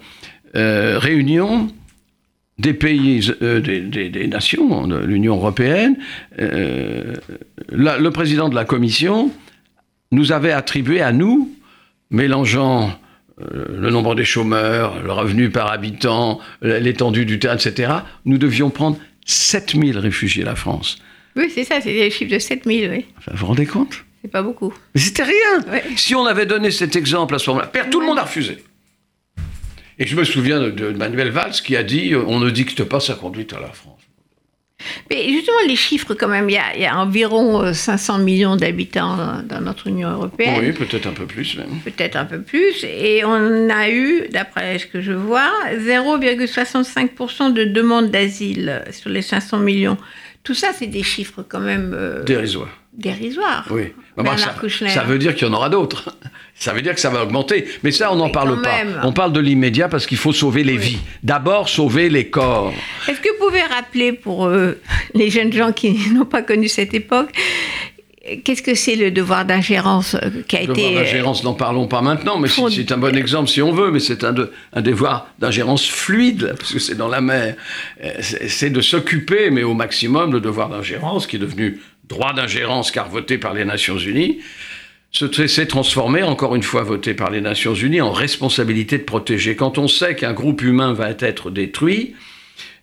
[0.55, 1.69] euh, réunion
[2.59, 5.99] des pays, euh, des, nations de l'Union européenne,
[6.39, 9.31] le président de la Commission
[10.13, 11.53] nous avait attribué à nous,
[12.11, 12.97] mélangeant
[13.39, 17.93] le nombre des chômeurs, le revenu par habitant, l'étendue du terrain, etc.,
[18.25, 20.99] nous devions prendre 7000 réfugiés, la France.
[21.37, 23.07] Oui, c'est ça, c'est les chiffres de 7000, oui.
[23.19, 24.05] Enfin, Vous vous rendez compte?
[24.23, 24.73] C'est pas beaucoup.
[24.95, 25.61] Mais c'était rien.
[25.71, 25.85] Ouais.
[25.97, 28.59] Si on avait donné cet exemple à ce moment-là, tout le monde a refusé.
[29.99, 32.85] Et je me souviens de, de Manuel Valls qui a dit euh, on ne dicte
[32.85, 34.01] pas sa conduite à la France.
[35.11, 38.19] Mais justement, les chiffres, quand même, il y a, il y a environ euh, 500
[38.19, 40.61] millions d'habitants dans, dans notre Union européenne.
[40.61, 41.81] Oui, peut-être un peu plus même.
[41.85, 47.65] peut-être un peu plus, et on a eu, d'après ce que je vois, 0,65% de
[47.65, 49.97] demandes d'asile sur les 500 millions.
[50.47, 52.69] Tout ça, c'est des chiffres quand même euh, Dérisoire.
[52.93, 53.67] dérisoires.
[53.73, 53.93] Oui.
[54.17, 56.17] Bah, bah, ça, veut dire qu'il y en aura d'autres.
[56.59, 57.67] Ça veut dire que ça va augmenter.
[57.83, 58.83] Mais ça, on n'en parle pas.
[58.83, 58.99] même.
[59.03, 60.79] On parle de l'immédiat parce qu'il faut sauver les Oui.
[60.79, 60.99] vies.
[61.23, 62.73] D'abord, sauver les corps.
[63.07, 64.81] Est-ce que vous pouvez rappeler pour euh,
[65.15, 67.29] les jeunes gens qui n'ont pas connu cette époque,
[68.45, 70.83] qu'est-ce que c'est le devoir d'ingérence euh, qui a Le été...
[70.83, 73.63] devoir euh, d'ingérence, n'en parlons pas maintenant, mais c'est- fond- c'est un bon exemple si
[73.63, 77.21] on veut, mais c'est un, de- un devoir d'ingérence fluide, parce que c'est dans la
[77.21, 77.55] mer.
[78.05, 82.91] Euh, C'est de s'occuper, mais au maximum, le devoir d'ingérence, qui est devenu droit d'ingérence
[82.91, 84.39] car voté par les Nations Unies,
[85.13, 89.57] se- s'est transformé, encore une fois voté par les Nations Unies, en responsabilité de protéger.
[89.57, 92.15] Quand on sait qu'un groupe humain va être détruit,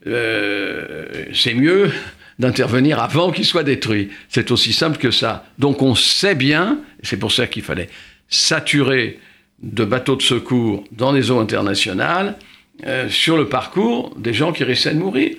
[0.08, 1.92] euh, c'est mieux
[2.40, 4.10] d'intervenir avant qu'il soit détruit.
[4.30, 5.46] C'est aussi simple que ça.
[5.60, 7.90] Donc on sait bien, et c'est pour ça qu'il fallait
[8.28, 9.20] saturer
[9.62, 12.36] de bateaux de secours dans les eaux internationales
[12.88, 15.36] euh, sur le parcours des gens qui risquaient de mourir.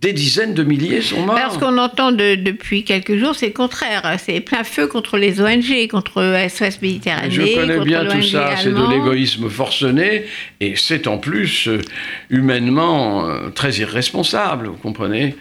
[0.00, 1.36] Des dizaines de milliers sont morts.
[1.36, 4.16] Alors, ce qu'on entend de- depuis quelques jours, c'est le contraire.
[4.22, 8.54] C'est plein feu contre les ONG, contre SOS Méditerranée, Je connais contre bien tout ça,
[8.62, 10.26] c'est de l'égoïsme forcené,
[10.60, 11.80] et c'est en plus euh,
[12.28, 15.36] humainement euh, très irresponsable, vous comprenez?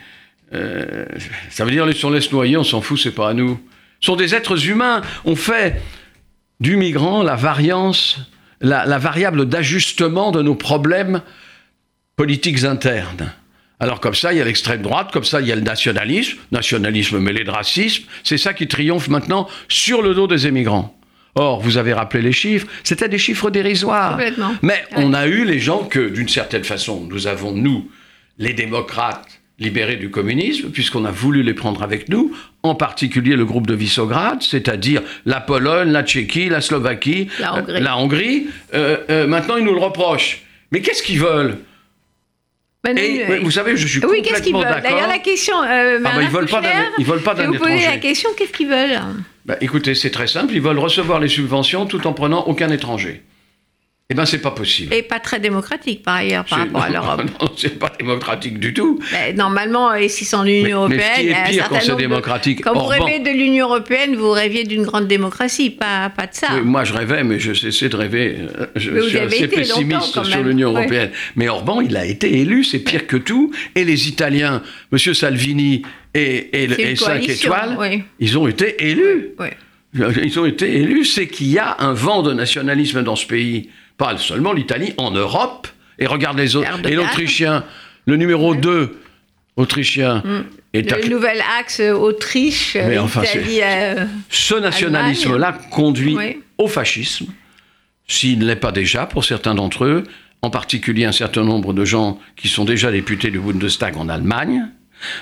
[0.54, 1.06] Euh,
[1.50, 3.60] Ça veut dire, si on laisse noyer, on s'en fout, c'est pas à nous.
[4.00, 5.02] Ce sont des êtres humains.
[5.26, 5.82] On fait
[6.60, 8.20] du migrant la variance,
[8.62, 11.22] la, la variable d'ajustement de nos problèmes
[12.16, 13.34] politiques internes.
[13.80, 16.38] Alors comme ça, il y a l'extrême droite, comme ça, il y a le nationalisme,
[16.52, 18.04] nationalisme mêlé de racisme.
[18.24, 20.98] C'est ça qui triomphe maintenant sur le dos des émigrants.
[21.36, 24.18] Or, vous avez rappelé les chiffres, c'était des chiffres dérisoires.
[24.62, 27.90] Mais on a eu les gens que, d'une certaine façon, nous avons, nous,
[28.38, 33.46] les démocrates, libérés du communisme, puisqu'on a voulu les prendre avec nous, en particulier le
[33.46, 37.74] groupe de Visegrad, c'est-à-dire la Pologne, la Tchéquie, la Slovaquie, La Hongrie.
[37.76, 38.48] euh, la Hongrie.
[38.74, 40.42] Euh, euh, maintenant, ils nous le reprochent.
[40.72, 41.58] Mais qu'est-ce qu'ils veulent?
[42.84, 44.84] Ben, Et, nous, vous savez, je suis oui, qu'est-ce qu'ils complètement veulent?
[44.92, 45.56] D'ailleurs, la question.
[45.62, 46.62] Ah bah, ils veulent pas
[46.98, 47.86] ils veulent pas d'un vous étranger.
[47.86, 49.00] la question qu'est-ce qu'ils veulent?
[49.46, 53.22] Bah, écoutez, c'est très simple, ils veulent recevoir les subventions tout en prenant aucun étranger.
[54.14, 54.94] Eh bien, c'est pas possible.
[54.94, 57.24] Et pas très démocratique, par ailleurs, par C'est- rapport à l'Europe.
[57.42, 59.00] non, c'est pas démocratique du tout.
[59.36, 61.98] Normalement, et si sont l'Union mais ce européenne, qui est pire quand certain c'est nombre
[61.98, 66.28] de- démocratique, Quand vous rêvez de l'Union européenne, vous rêviez d'une grande démocratie, pas, pas
[66.28, 66.50] de ça.
[66.54, 68.36] Oui, moi, je rêvais, mais je cessais de rêver.
[68.60, 71.10] Euh, Je Mais vous suis avez assez pessimiste quand sur l'Union européenne.
[71.36, 73.52] Mais Orban, il a été élu, c'est pire que tout.
[73.74, 75.00] Et les Italiens, M.
[75.00, 75.82] Salvini
[76.14, 78.04] et, et, et 5 coalition, étoiles, oui.
[78.20, 79.30] ils ont été élus.
[79.40, 79.48] Oui.
[80.24, 83.70] Ils ont été élus, c'est qu'il y a un vent de nationalisme dans ce pays.
[83.98, 85.68] Pas seulement l'Italie, en Europe.
[86.00, 86.68] Et regarde les autres.
[86.88, 87.64] Et l'Autrichien,
[88.06, 89.00] le numéro 2,
[89.56, 90.24] Autrichien,
[90.74, 93.60] est Le à- nouvel axe Autriche, Mais enfin, Italie.
[93.62, 96.40] euh, Ce nationalisme-là conduit Oui.
[96.58, 97.28] au fascisme,
[98.08, 100.04] s'il ne l'est pas déjà pour certains d'entre eux,
[100.42, 104.68] en particulier un certain nombre de gens qui sont déjà députés du Bundestag en Allemagne.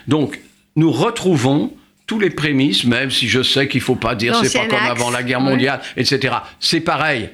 [0.08, 0.40] Donc,
[0.78, 1.74] nous retrouvons
[2.08, 4.80] tous les prémices, même si je sais qu'il ne faut pas dire c'est pas comme
[4.80, 5.46] axe, avant la guerre oui.
[5.50, 6.36] mondiale, etc.
[6.62, 7.30] C'est pareil.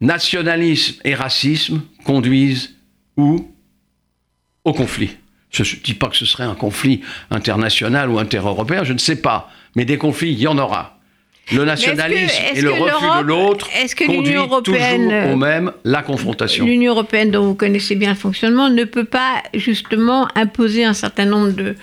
[0.00, 2.74] Nationalisme et racisme conduisent
[3.16, 3.48] où?
[4.64, 5.10] Au conflit.
[5.50, 9.16] Je ne dis pas que ce serait un conflit international ou intereuropéen, je ne sais
[9.16, 9.50] pas.
[9.76, 10.98] Mais des conflits, il y en aura.
[11.52, 13.68] Le nationalisme et le refus de l'autre
[14.06, 16.64] conduit européenne, toujours au même, la confrontation.
[16.64, 21.26] L'Union européenne, dont vous connaissez bien le fonctionnement, ne peut pas justement imposer un certain
[21.26, 21.76] nombre de,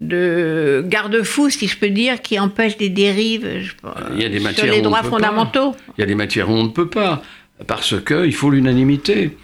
[0.00, 4.24] de garde-fous, si je peux dire, qui empêchent des dérives je sais pas, Il y
[4.24, 5.08] a des sur les droits pas.
[5.08, 5.76] fondamentaux.
[5.96, 7.22] Il y a des matières où on ne peut pas,
[7.66, 9.36] parce qu'il faut l'unanimité.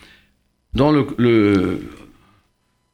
[0.75, 1.81] Dans le, le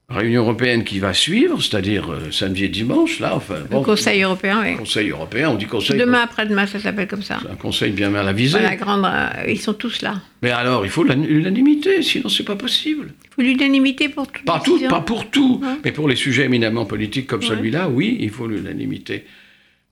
[0.09, 4.23] réunion européenne qui va suivre, c'est-à-dire euh, samedi et dimanche, là, enfin, Le bon, Conseil
[4.23, 4.77] européen, oui.
[4.77, 7.39] Conseil européen, on dit conseil, Demain après-demain, ça s'appelle comme ça.
[7.43, 8.59] c'est un conseil bien mal avisé.
[8.59, 10.21] Voilà, grande, euh, ils sont tous là.
[10.43, 13.13] Mais alors, il faut l'un- l'unanimité, sinon c'est pas possible.
[13.27, 15.69] Il faut l'unanimité pour toute Pas, tout, pas pour tout, Ouais.
[15.85, 17.47] mais pour les sujets éminemment politiques comme Ouais.
[17.47, 19.25] celui-là, oui, il faut l'unanimité.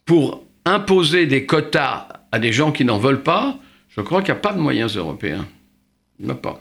[0.06, 3.60] Pour imposer des quotas à des gens qui n'en veulent pas,
[3.96, 5.46] je crois qu'il n'y a pas de moyens européens.
[6.18, 6.60] Il n'y en a pas.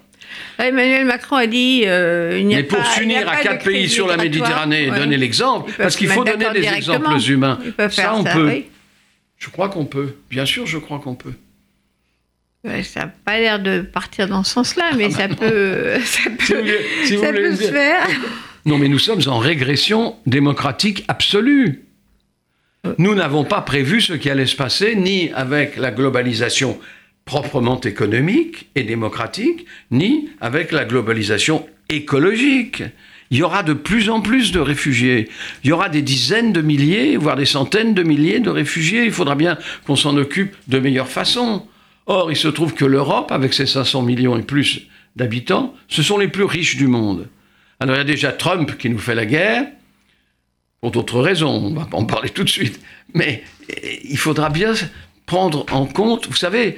[0.58, 4.08] Emmanuel Macron a dit euh, il n'y a Mais pour s'unir à quatre pays sur
[4.08, 4.18] la.
[4.18, 4.98] Méditerranée et Ouais.
[5.00, 7.60] donner l'exemple, parce qu'il faut donner des exemples humains.
[7.78, 8.48] Ça, faire on ça, peut.
[8.48, 8.66] oui.
[9.38, 10.16] Je crois qu'on peut.
[10.30, 11.34] Bien sûr, je crois qu'on peut.
[12.84, 16.54] Ça n'a pas l'air de partir dans ce sens-là, mais ça peut, ça peut, Si
[16.54, 18.08] vous voulez- si vous ça peut se dire- faire.
[18.66, 21.84] Non, mais nous sommes en régression démocratique absolue.
[22.98, 26.80] Nous n'avons pas prévu ce qui allait se passer, ni avec la globalisation
[27.26, 32.84] proprement économique et démocratique, ni avec la globalisation écologique.
[33.32, 35.28] Il y aura de plus en plus de réfugiés.
[35.64, 39.06] Il y aura des dizaines de milliers, voire des centaines de milliers de réfugiés.
[39.06, 39.58] Il faudra bien
[39.88, 41.68] qu'on s'en occupe de meilleure façon.
[42.06, 46.20] Or, il se trouve que l'Europe, avec ses 500 millions et plus d'habitants, ce sont
[46.20, 47.28] les plus riches du monde.
[47.80, 49.66] Alors il y a déjà Trump qui nous fait la guerre,
[50.82, 52.80] pour d'autres raisons, on va pas en parler tout de suite,
[53.14, 54.74] mais eh, il faudra bien
[55.26, 56.78] prendre en compte, vous savez,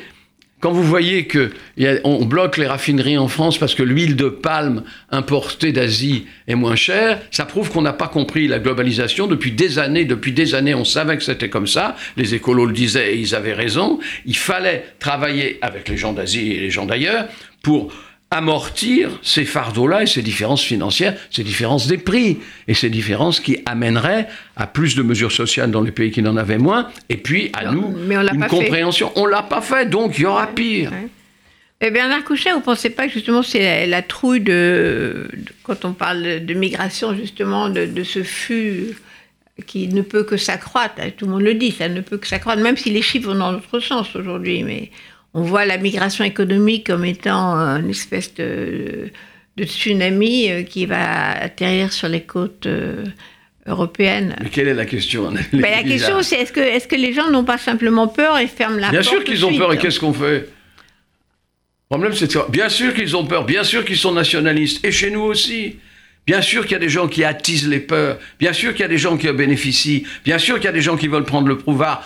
[0.59, 3.83] quand vous voyez que il y a- on bloque les raffineries en France parce que
[3.83, 8.57] l'huile de palme importée d'Asie est moins chère, ça prouve qu'on n'a pas compris la
[8.59, 10.05] globalisation depuis des années.
[10.05, 11.95] Depuis des années, on savait que c'était comme ça.
[12.15, 13.99] Les écolos le disaient et ils avaient raison.
[14.25, 17.27] Il fallait travailler avec les gens d'Asie et les gens d'ailleurs
[17.61, 17.93] pour
[18.29, 23.59] amortir ces fardeaux-là et ces différences financières, ces différences des prix et ces différences qui
[23.65, 27.51] amèneraient à plus de mesures sociales dans les pays qui n'en avaient moins et puis
[27.53, 28.55] à nous mais on une pas fait.
[28.57, 29.11] compréhension.
[29.15, 30.91] On l'a pas fait, donc il y aura pire.
[30.91, 31.07] Ouais.
[31.79, 35.51] Et Bernard Couchet, vous ne pensez pas que justement c'est la, la trouille de, de-
[35.63, 38.97] quand on parle de, de migration justement de, de ce flux
[39.65, 42.61] qui ne peut que s'accroître, tout le monde le dit, ça ne peut que s'accroître,
[42.61, 44.91] même si les chiffres vont dans l'autre sens aujourd'hui, mais
[45.33, 49.09] on voit la migration économique comme étant une espèce de,
[49.57, 53.03] de tsunami euh, qui va atterrir sur les côtes euh,
[53.65, 54.35] européennes.
[54.41, 57.29] Mais quelle est la question Mais la question, c'est est-ce que, est que les gens
[57.29, 59.77] n'ont pas simplement peur et ferment la Bien porte sûr tout qu'ils ont peur et
[59.77, 60.49] qu'est-ce qu'on fait?
[61.89, 64.91] Le problème, c'est que bien sûr qu'ils ont peur, bien sûr qu'ils sont nationalistes, et
[64.91, 65.77] chez nous aussi.
[66.27, 68.85] Bien sûr qu'il y a des gens qui attisent les peurs, bien sûr qu'il y
[68.85, 71.23] a des gens qui en bénéficient, bien sûr qu'il y a des gens qui veulent
[71.23, 72.03] prendre le pouvoir.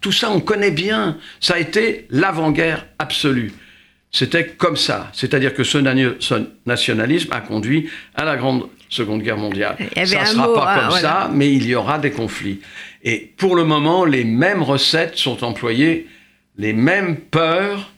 [0.00, 1.18] Tout ça, on connaît bien.
[1.40, 3.52] Ça a été l'avant-guerre absolue.
[4.12, 5.10] C'était comme ça.
[5.12, 5.78] C'est-à-dire que ce,
[6.66, 9.76] nationalisme a conduit à la grande Seconde Guerre mondiale.
[9.96, 11.08] Ça ne sera mot, pas hein, comme voilà.
[11.08, 12.60] ça, mais il y aura des conflits.
[13.02, 16.06] Et pour le moment, les mêmes recettes sont employées,
[16.56, 17.92] les mêmes peurs,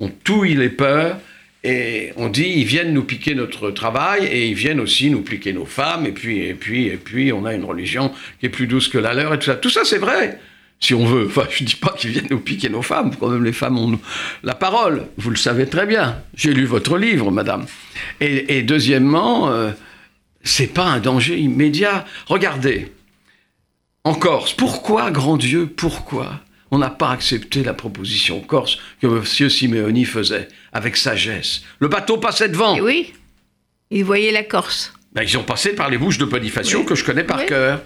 [0.00, 1.18] on touille les peurs,
[1.64, 5.52] et on dit ils viennent nous piquer notre travail, et ils viennent aussi nous piquer
[5.52, 8.66] nos femmes, et puis, et puis, et puis, on a une religion qui est plus
[8.66, 9.56] douce que la leur, et tout ça.
[9.56, 10.38] Tout ça, c'est vrai.
[10.80, 13.44] Si on veut, enfin, je dis pas qu'ils viennent nous piquer nos femmes, quand même
[13.44, 13.98] les femmes ont
[14.44, 16.22] la parole, vous le savez très bien.
[16.36, 17.66] J'ai lu votre livre, madame.
[18.20, 19.72] Et, deuxièmement, euh,
[20.44, 22.06] c'est pas un danger immédiat.
[22.26, 22.92] Regardez,
[24.04, 29.24] en Corse, pourquoi, grand Dieu, pourquoi on n'a pas accepté la proposition corse que M.
[29.50, 32.76] Simeoni faisait avec sagesse Le bateau passait devant.
[32.76, 33.12] Et oui,
[33.90, 34.92] ils voyaient la Corse.
[35.14, 36.84] Ben, ils ont passé par les bouches de Bonifacio Oui.
[36.86, 37.46] que je connais par Oui.
[37.46, 37.80] cœur.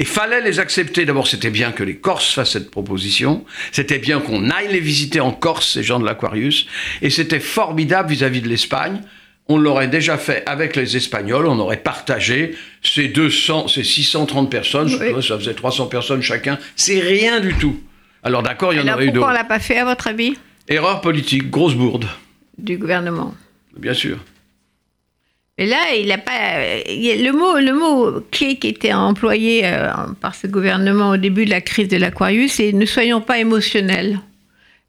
[0.00, 1.04] Et fallait les accepter.
[1.06, 3.44] D'abord, c'était bien que les Corses fassent cette proposition.
[3.72, 6.66] C'était bien qu'on aille les visiter en Corse, ces gens de l'Aquarius.
[7.02, 9.00] Et c'était formidable vis-à-vis de l'Espagne.
[9.48, 11.46] On l'aurait déjà fait avec les Espagnols.
[11.46, 14.94] On aurait partagé ces 200, ces 630 personnes.
[15.00, 15.22] Oui.
[15.26, 16.58] Ça faisait 300 personnes chacun.
[16.76, 17.80] C'est rien du tout.
[18.22, 19.42] Alors d'accord, il y en aurait eu pourquoi on d'autres.
[19.42, 20.36] l'a pas fait, à votre avis,
[20.68, 22.06] Erreur politique, grosse bourde,
[22.58, 23.34] du gouvernement
[23.76, 24.18] bien sûr.
[25.56, 26.32] Mais là, il a pas.
[26.86, 31.50] le mot, le mot clé qui était employé euh, par ce gouvernement au début de
[31.50, 34.20] la crise de l'Aquarius, c'est ne soyons pas émotionnels.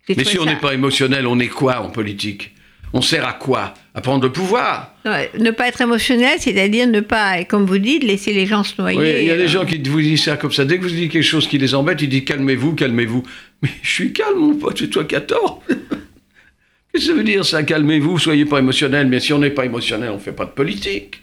[0.08, 2.54] Mais si on n'est pas émotionnel, on est quoi en politique?
[2.94, 3.74] On sert à quoi?
[3.94, 4.96] À prendre le pouvoir
[5.38, 9.00] ne pas être émotionnel, c'est-à-dire ne pas, comme vous dites, laisser les gens se noyer.
[9.00, 10.66] Oui, il y a des euh, gens qui vous disent ça comme ça.
[10.66, 13.24] Dès que vous dites quelque chose qui les embête, ils disent calmez-vous, calmez-vous.
[13.62, 15.64] Mais je suis calme, mon pote, c'est toi qui as tort.
[15.70, 17.64] Qu'est-ce que ça veut dire ça?
[17.64, 19.08] Calmez-vous, soyez pas émotionnel.
[19.08, 21.22] Mais si on n'est pas émotionnel, on fait pas de politique.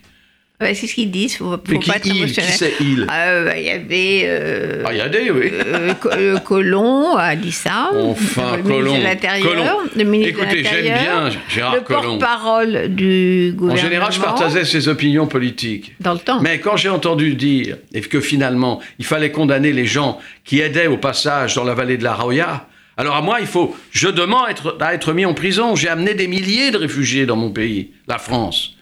[0.61, 2.27] Ouais, c'est ce qu'ils disent, faut, faut Mais qui pas être il?
[2.33, 3.07] Qui c'est il?
[3.09, 4.23] Ah, bah, Il y avait.
[4.25, 5.51] euh, Ah, il y a des, oui.
[5.53, 7.91] euh, Co- euh, Colomb a dit ça.
[7.95, 8.79] Enfin, le Colomb.
[8.79, 9.49] ministre de l'Intérieur.
[9.51, 9.91] Colomb.
[9.97, 12.03] Le ministre Écoutez, de j'aime bien Gérard Le Collomb.
[12.19, 13.83] porte-parole du En gouvernement.
[13.89, 15.95] général, je partageais ses opinions politiques.
[16.01, 16.41] Dans le temps.
[16.41, 20.87] Mais quand j'ai entendu dire et que finalement, il fallait condamner les gens qui aidaient
[20.87, 22.67] au passage dans la vallée de la Roya,
[22.99, 25.77] alors à moi, il faut, je demande être, à être mis en prison.
[25.77, 28.76] J'ai amené des milliers de réfugiés dans mon pays, la France.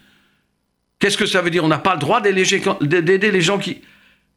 [1.04, 1.62] Qu'est-ce que ça veut dire?
[1.62, 3.82] On n'a pas le droit d'aider les gens qui,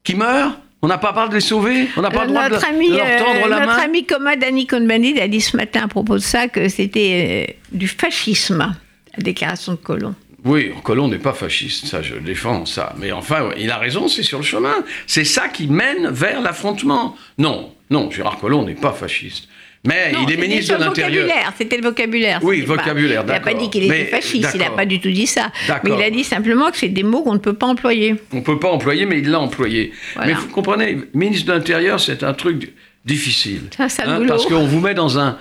[0.04, 0.60] qui meurent?
[0.82, 1.88] On n'a pas le droit de les sauver?
[1.96, 3.84] On n'a pas le droit de, notre de ami, leur tendre euh, la notre main?
[3.84, 7.54] ami Comad Annie Cohn-Bendit a dit ce matin à propos de ça que c'était euh,
[7.72, 8.76] du fascisme,
[9.16, 10.14] la déclaration de Colomb.
[10.44, 12.94] Oui, Colomb n'est pas fasciste, ça je défends ça.
[12.98, 14.76] Mais enfin, il a raison, c'est sur le chemin.
[15.06, 17.16] C'est ça qui mène vers l'affrontement.
[17.38, 19.48] Non, non, Gérard Collomb n'est pas fasciste.
[19.88, 21.24] Mais Non, il est ministre de l'Intérieur.
[21.26, 22.40] vocabulaire, C'était le vocabulaire.
[22.44, 25.00] Oui, c'était pas- vocabulaire, Il n'a pas dit qu'il était fasciste, il n'a pas du
[25.00, 25.52] tout dit ça.
[25.84, 28.16] Mais il a dit simplement que c'est des mots qu'on ne peut pas employer.
[28.34, 29.94] On ne peut pas employer, mais il l'a employé.
[30.16, 30.28] Voilà.
[30.28, 32.74] Mais vous comprenez, ministre de l'Intérieur, c'est un truc
[33.06, 33.62] difficile.
[33.80, 34.28] Hein, un sale boulot.
[34.28, 35.38] parce qu'on vous met dans un,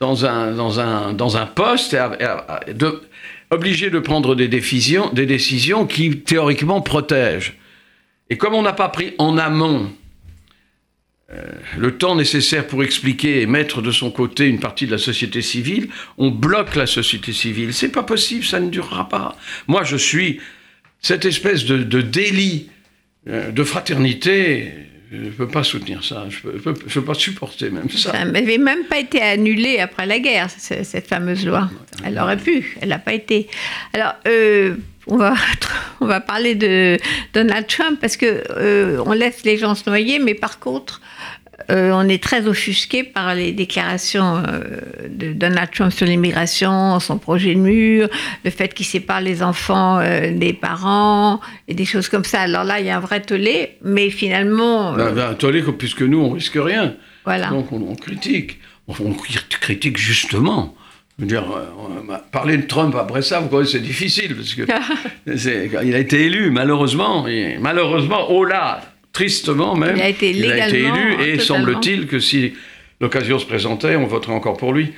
[0.00, 3.02] dans un, dans un, dans un poste et à- à- à- de-
[3.50, 7.54] obligé de prendre des décisions, des décisions qui, théoriquement, protègent.
[8.30, 9.90] Et comme on n'a pas pris en amont
[11.78, 15.40] le temps nécessaire pour expliquer et mettre de son côté une partie de la société
[15.42, 17.72] civile, on bloque la société civile.
[17.72, 19.36] C'est pas possible, ça ne durera pas.
[19.66, 20.40] Moi, je suis
[21.00, 22.68] cette espèce de, délit
[23.28, 24.72] euh, de fraternité.
[25.10, 26.26] Je ne peux pas soutenir ça.
[26.28, 28.12] Je ne peux, pas supporter même ça.
[28.12, 31.70] Ça n'avait même pas été annulé après la guerre, ce- cette fameuse loi.
[32.04, 33.48] Elle aurait pu, elle n'a pas été.
[33.92, 35.34] Alors, euh, on, va,
[36.00, 36.98] on va parler de
[37.32, 41.00] Donald Trump parce que euh, on laisse les gens se noyer, mais par contre,
[41.70, 44.60] euh, on est très offusqué par les déclarations euh,
[45.08, 48.08] de Donald Trump sur l'immigration, son projet de mur,
[48.44, 52.42] le fait qu'il sépare les enfants euh, des parents et des choses comme ça.
[52.42, 56.18] Alors là, il y a un vrai tollé, mais finalement, Ben, ben, attendez, puisque nous,
[56.18, 56.96] on risque rien.
[57.24, 57.48] voilà.
[57.48, 58.58] Donc, on, on critique.
[58.86, 59.14] On
[59.60, 60.74] critique justement.
[61.18, 64.62] Je veux dire, euh, parler de Trump après ça, vous voyez, c'est difficile, parce que
[65.86, 67.28] il a été élu, malheureusement.
[67.28, 68.80] Et malheureusement, oh là,
[69.12, 69.96] tristement même.
[69.96, 71.42] Il a été élu, et totalement.
[71.42, 72.54] semble-t-il que si
[73.00, 74.92] l'occasion se présentait, on voterait encore pour lui.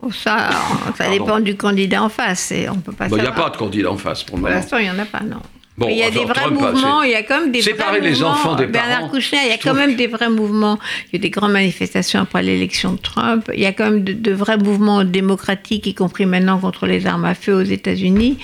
[0.00, 0.50] Oh, Ça,
[0.96, 2.50] ça dépend du candidat en face.
[2.50, 4.48] Et on peut pas Il n'y a pas de candidat en face pour le Pour
[4.50, 4.60] moment.
[4.60, 5.42] l'instant, il n'y en a pas, non.
[5.78, 7.62] Bon, Mais il y a des vrais Trump, mouvements, il y a quand même des
[7.62, 8.30] Séparer vrais les mouvements.
[8.32, 10.78] enfants des Bernard parents, Kouchner, il y a quand même des vrais mouvements.
[11.06, 13.50] Il y a eu des grandes manifestations après l'élection de Trump.
[13.54, 17.06] Il y a quand même de, de vrais mouvements démocratiques, y compris maintenant contre les
[17.06, 18.36] armes à feu aux États-Unis.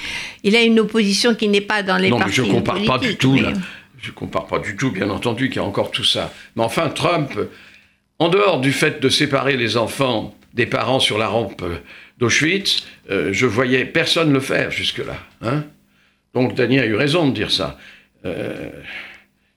[0.42, 2.98] Il a une opposition qui n'est pas dans les Non, mais partis je compare pas
[2.98, 3.52] du tout, mais- là.
[4.00, 6.32] Je compare pas du tout, bien entendu, qu'il y a encore tout ça.
[6.56, 7.32] Mais enfin, Trump,
[8.20, 11.62] en dehors du fait de séparer les enfants des parents sur la rampe
[12.18, 15.16] d'Auschwitz, euh, je voyais personne le faire jusque-là.
[15.42, 15.64] Hein
[16.34, 17.78] Donc Daniel a eu raison de dire ça.
[18.24, 18.68] Euh,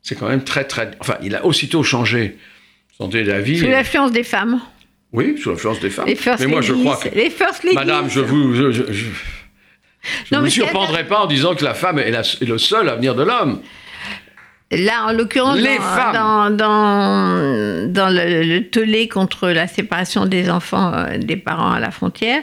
[0.01, 0.91] c'est quand même très, très...
[0.99, 2.37] Enfin, il a aussitôt changé
[2.97, 3.59] son d'avis.
[3.59, 4.61] Sous l'influence des femmes.
[5.13, 6.07] Oui, sous l'influence des femmes.
[6.07, 7.09] Les first Mais moi, je crois que...
[7.09, 7.75] Les first ladies.
[7.75, 8.53] Madame, je vous...
[8.55, 9.05] Je, je, je-
[10.25, 12.89] je Non, vous surprendrai pas en disant que la femme est, la- est le seul
[12.89, 13.61] avenir de l'homme.
[14.71, 16.13] Là, en l'occurrence, Les dans, femmes.
[16.13, 21.79] dans, dans, dans le, le tollé contre la séparation des enfants euh, des parents à
[21.79, 22.41] la frontière,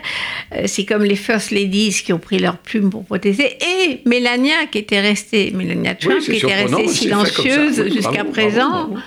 [0.55, 4.67] euh, c'est comme les First Ladies qui ont pris leur plume pour protester, et Mélania
[4.71, 8.69] qui était restée, Mélania Trump Oui, qui était restée silencieuse Oui, jusqu'à présent.
[8.69, 9.03] bravo, bravo.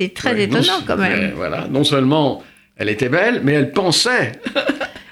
[0.00, 1.32] C'est très Ouais, étonnant quand même.
[1.36, 2.42] voilà, non seulement
[2.76, 4.32] elle était belle, mais elle pensait.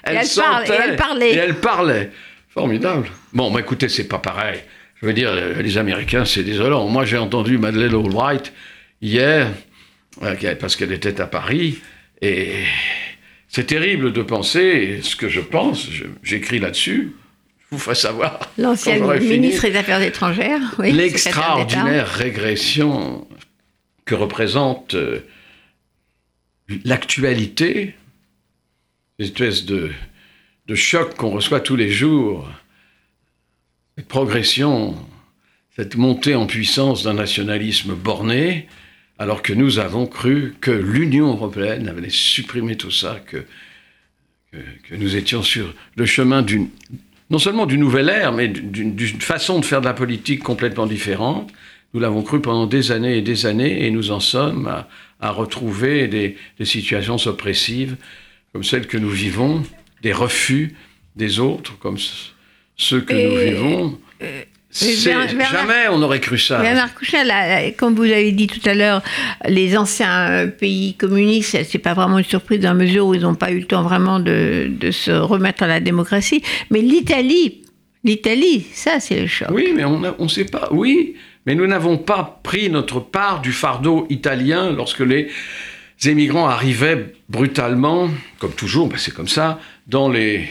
[0.03, 1.31] elle, elle parle- et sentait, elle parlait.
[1.33, 2.11] Et elle parlait.
[2.49, 3.07] Formidable.
[3.33, 4.59] Bon, bah, écoutez, c'est pas pareil.
[5.01, 6.87] Je veux dire, les Américains, c'est désolant.
[6.87, 8.51] Moi, j'ai entendu Madeleine Albright
[9.01, 9.51] hier,
[10.23, 11.79] euh, parce qu'elle était à Paris,
[12.21, 12.63] et
[13.47, 15.87] c'est terrible de penser, ce que je pense,
[16.23, 17.13] j'écris là-dessus,
[17.59, 18.39] je vous ferai savoir.
[18.57, 19.39] L'ancienne fini.
[19.39, 23.27] ministre des Affaires étrangères, oui, l'extraordinaire régression
[24.05, 25.19] que représente euh,
[26.85, 27.93] l'actualité,
[29.19, 29.91] une espèce de,
[30.67, 32.49] de choc qu'on reçoit tous les jours,
[33.97, 34.95] cette progression,
[35.75, 38.67] cette montée en puissance d'un nationalisme borné,
[39.17, 43.43] alors que nous avons cru que l'Union européenne avait supprimé tout ça, que,
[44.51, 46.45] que, nous étions sur le chemin
[47.31, 51.51] non seulement d'une nouvelle ère, mais d'une façon de faire de la politique complètement différente.
[51.95, 54.71] Nous l'avons cru pendant des années et des années, et nous en sommes
[55.19, 57.97] à, retrouver des, des situations oppressives
[58.53, 59.63] comme celles que nous vivons,
[60.03, 60.75] des refus
[61.15, 61.97] des autres comme
[62.77, 63.99] ce- que nous vivons.
[65.05, 66.59] Bernard- Bernard- jamais on n'aurait cru ça.
[66.61, 69.01] Bernard Kouchner, là, là, comme vous l'avez dit tout à l'heure,
[69.47, 73.21] les anciens euh, pays communistes, c'est pas vraiment une surprise dans la mesure où ils
[73.21, 76.43] n'ont pas eu le temps vraiment de, de se remettre à la démocratie.
[76.69, 77.63] Mais l'Italie,
[78.03, 79.47] l'Italie, ça c'est le choc.
[79.51, 80.67] Oui, mais on ne sait pas.
[80.71, 81.15] Oui,
[81.47, 85.29] mais nous n'avons pas pris notre part du fardeau italien lorsque les
[86.05, 90.47] émigrants arrivaient brutalement, comme toujours, ben c'est comme ça, dans les.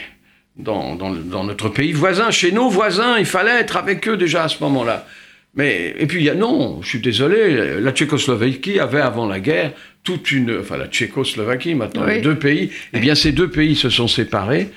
[0.57, 4.17] Dans, dans, le- dans notre pays voisin, chez nos voisins, il fallait être avec eux
[4.17, 5.05] déjà à ce moment-là.
[5.53, 9.39] Mais, et puis, il y a, non, je suis désolé, la Tchécoslovaquie avait avant la
[9.39, 10.57] guerre toute une.
[10.59, 12.15] Enfin, la Tchécoslovaquie, maintenant, Oui.
[12.15, 12.71] les deux pays.
[12.93, 14.69] Eh bien, ces deux pays se sont séparés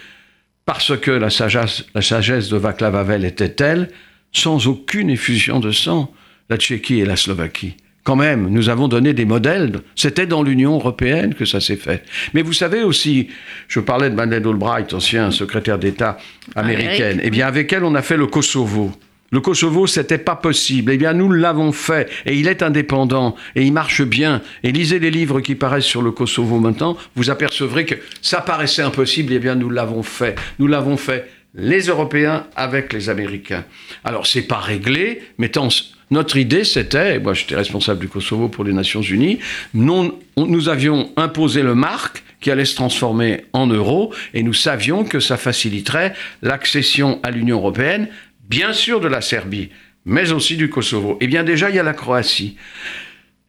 [0.67, 3.89] parce que la sagesse, la sagesse de Václav Havel était telle,
[4.33, 6.13] sans aucune effusion de sang,
[6.49, 7.77] la Tchéquie et la Slovaquie.
[8.11, 9.83] Quand même, nous avons donné des modèles.
[9.95, 12.03] C'était dans l'Union européenne que ça s'est fait.
[12.35, 13.29] Mais vous savez aussi,
[13.69, 16.19] je parlais de Madeleine Albright, ancien secrétaire d'État
[16.57, 17.03] américaine.
[17.03, 18.91] Amérique, Eh bien, avec elle, on a fait le Kosovo.
[19.31, 20.91] Le Kosovo, c'était pas possible.
[20.91, 22.11] Eh bien, nous l'avons fait.
[22.27, 23.37] Et il est indépendant.
[23.55, 24.43] Et il marche bien.
[24.65, 26.97] Et lisez les livres qui paraissent sur le Kosovo maintenant.
[27.15, 29.35] Vous apercevrez que ça paraissait impossible.
[29.35, 30.35] Eh bien, nous l'avons fait.
[30.59, 33.65] Nous l'avons fait, les Européens avec les Américains.
[34.03, 35.69] Alors, c'est pas réglé, mais tant,
[36.11, 39.39] notre idée, c'était, moi j'étais responsable du Kosovo pour les Nations Unies,
[39.75, 45.05] nous, nous avions imposé le marque qui allait se transformer en euro, et nous savions
[45.05, 48.09] que ça faciliterait l'accession à l'Union européenne
[48.51, 49.71] bien sûr de la Serbie,
[50.05, 51.17] mais aussi du Kosovo.
[51.21, 52.57] Eh bien déjà, il y a la Croatie.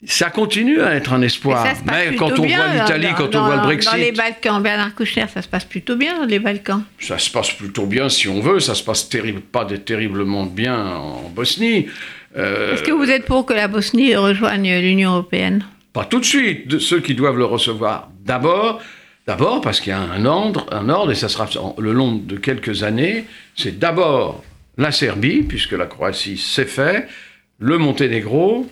[0.06, 1.68] Ça continue à être un espoir.
[1.86, 3.92] Mais, quand on voit l'Italie, quand on voit le Brexit.
[3.92, 6.84] Dans les Balkans, Bernard Kouchner, ça se passe plutôt bien dans les Balkans.
[7.00, 8.60] Ça se passe plutôt bien si on veut.
[8.60, 11.88] Ça se passe terrible, pas terriblement bien en Bosnie.
[12.38, 16.26] Euh, Est-ce que vous êtes pour que la Bosnie rejoigne l'Union européenne Pas tout de
[16.26, 16.68] suite.
[16.68, 18.82] De ceux qui doivent le recevoir d'abord.
[19.28, 22.38] D'abord parce qu'il y a un ordre, un ordre, et ça sera le long de
[22.38, 23.26] quelques années.
[23.56, 24.44] C'est d'abord
[24.78, 27.08] la Serbie, puisque la Croatie s'est fait,
[27.60, 28.68] le Monténégro,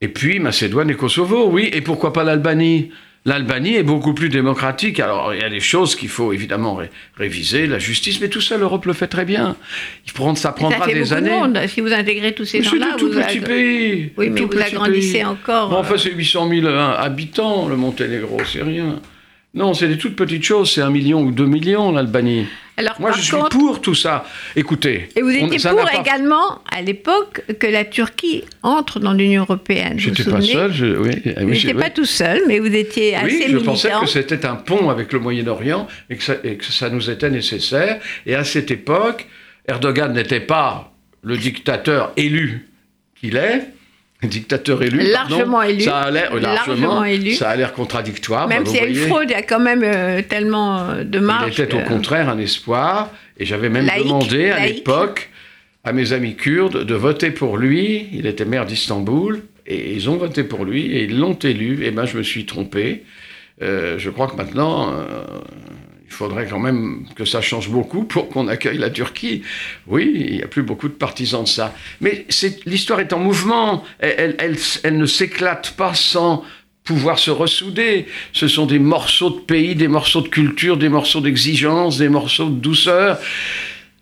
[0.00, 2.90] et puis Macédoine et Kosovo, oui, et pourquoi pas l'Albanie?
[3.26, 5.00] L'Albanie est beaucoup plus démocratique.
[5.00, 6.78] Alors, il y a des choses qu'il faut évidemment
[7.16, 9.56] réviser, la justice, mais tout ça, l'Europe le fait très bien.
[10.06, 11.30] Il prend, ça prendra des années.
[11.30, 11.58] De monde.
[11.66, 13.12] Si vous intégrez tous ces gens-là, vous.
[13.12, 14.12] C'est tout petit pays.
[14.18, 15.70] Oui, mais vous agrandissez encore.
[15.70, 19.00] Bon, enfin, c'est 800 000 habitants, le Monténégro, c'est rien.
[19.54, 22.46] Non, c'est des toutes petites choses, c'est un million ou deux millions l'Albanie.
[22.76, 24.24] Alors, Moi, je suis pour tout ça.
[24.56, 25.08] Écoutez.
[25.14, 29.94] Et vous étiez pour également, à l'époque, que la Turquie entre dans l'Union européenne.
[29.96, 30.72] Je n'étais pas seul.
[30.72, 34.06] Je, oui, vous n'étiez pas tout seul, mais vous étiez assez Oui, je pensais que
[34.06, 38.00] c'était un pont avec le Moyen-Orient et, et, que ça nous était nécessaire.
[38.26, 39.28] Et à cette époque,
[39.68, 40.92] Erdogan n'était pas
[41.22, 42.68] le dictateur élu
[43.14, 43.68] qu'il est
[44.28, 45.00] dictateur élu.
[45.00, 45.82] Largement élu.
[45.82, 47.32] Ça a l'air, largement, élu.
[47.32, 48.48] Ça a l'air contradictoire.
[48.48, 51.18] Même s'il y a eu fraude, il y a quand même euh, tellement euh, de
[51.18, 51.54] marge.
[51.58, 53.10] Il était au contraire un espoir.
[53.38, 55.30] Et j'avais même demandé à l'époque
[55.82, 58.08] à mes amis kurdes de voter pour lui.
[58.12, 59.42] Il était maire d'Istanbul.
[59.66, 61.84] Et ils ont voté pour lui et ils l'ont élu.
[61.84, 63.02] Et ben, je me suis trompé.
[63.62, 64.92] Euh, je crois que maintenant,
[66.06, 69.42] il faudrait quand même que ça change beaucoup pour qu'on accueille la Turquie.
[69.86, 71.74] Oui, il n'y a plus beaucoup de partisans de ça.
[72.00, 72.26] Mais
[72.66, 73.84] l'histoire est en mouvement.
[73.98, 74.56] Elle,
[74.92, 76.44] ne s'éclate pas sans
[76.84, 78.06] pouvoir se ressouder.
[78.32, 82.50] Ce sont des morceaux de pays, des morceaux de culture, des morceaux d'exigence, des morceaux
[82.50, 83.18] de douceur.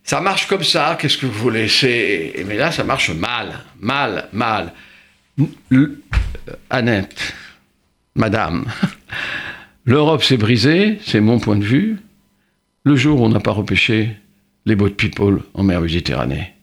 [0.04, 1.68] Ça marche comme ça, qu'est-ce que vous voulez?
[2.46, 4.72] Mais là, ça marche mal, mal, mal.
[6.68, 7.34] Annette,
[8.16, 8.66] madame,
[9.84, 11.98] L'Europe s'est brisée, c'est mon point de vue,
[12.84, 14.16] le jour où on n'a pas repêché
[14.64, 16.54] les boat people en mer Méditerranée.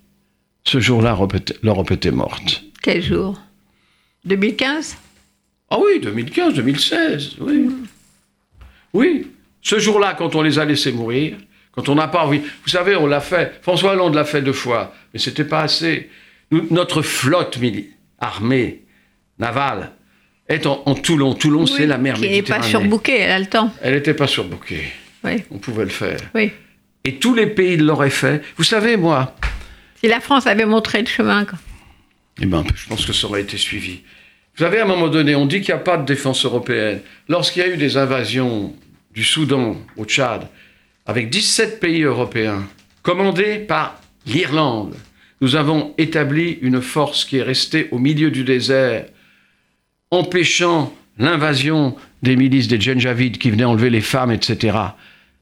[0.63, 1.17] Ce jour-là,
[1.61, 2.63] l'Europe était morte.
[2.81, 3.39] Quel jour?
[4.25, 4.97] 2015
[5.69, 7.69] Ah oui, 2015, 2016, oui.
[8.93, 9.27] Oui,
[9.61, 11.35] ce jour-là, quand on les a laissés mourir,
[11.71, 12.39] quand on n'a pas envie.
[12.39, 13.59] Vous savez, on l'a fait.
[13.61, 16.09] François Hollande l'a fait deux fois, mais c'était pas assez.
[16.51, 17.59] notre flotte
[18.17, 18.83] armée,
[19.37, 19.93] navale,
[20.49, 21.33] est en, Toulon.
[21.35, 22.37] Toulon, c'est la mer Méditerranée.
[22.37, 23.73] Elle n'est pas surbookée, elle a le temps.
[23.81, 24.83] Elle n'était pas surbookée.
[25.23, 25.43] Oui.
[25.51, 26.19] On pouvait le faire.
[26.33, 26.51] Oui.
[27.03, 28.41] Et tous les pays l'auraient fait.
[28.57, 29.35] Vous savez, moi.
[30.01, 31.45] Si la France avait montré le chemin.
[31.45, 31.59] Quoi.
[32.41, 34.01] Eh bien, je pense que ça aurait été suivi.
[34.55, 37.01] Vous savez, à un moment donné, on dit qu'il n'y a pas de défense européenne.
[37.27, 38.73] Lorsqu'il y a eu des invasions
[39.13, 40.47] du Soudan au Tchad,
[41.05, 42.67] avec 17 pays européens,
[43.01, 44.95] commandés par l'Irlande,
[45.41, 49.05] nous avons établi une force qui est restée au milieu du désert
[50.11, 54.77] empêchant l'invasion des milices des Djenjavides qui venaient enlever les femmes, etc.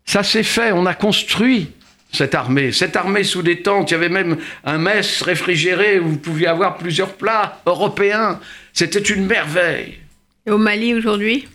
[0.05, 1.72] Ça s'est fait, on a construit
[2.11, 2.72] cette armée.
[2.72, 6.47] Cette armée sous des tentes, il y avait même un mess réfrigéré où vous pouviez
[6.47, 8.39] avoir plusieurs plats européens.
[8.74, 9.97] C'était une merveille.
[10.45, 11.47] Et au Mali aujourd'hui?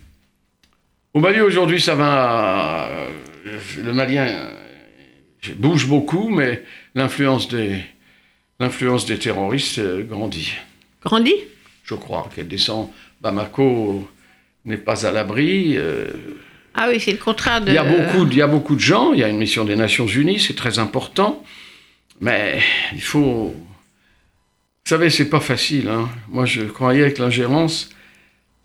[1.14, 2.88] Au Mali aujourd'hui, ça va.
[3.82, 4.50] Le Malien
[5.56, 6.62] bouge beaucoup, mais
[6.94, 7.80] l'influence des,
[8.60, 10.52] l'influence des terroristes grandit.
[11.04, 11.34] Grandit?
[11.92, 12.88] Je crois qu'elle descend
[13.20, 14.08] Bamako
[14.64, 15.76] n'est pas à l'abri.
[15.76, 16.06] Euh,
[16.74, 17.68] ah oui, c'est le contraire de.
[17.68, 19.66] Il y, a beaucoup, il y a beaucoup de gens, il y a une mission
[19.66, 21.44] des Nations Unies, c'est très important,
[22.22, 22.60] mais
[22.94, 23.54] il faut.
[23.54, 25.88] Vous savez, c'est pas facile.
[25.88, 26.08] Hein.
[26.28, 27.90] Moi, je croyais que l'ingérence,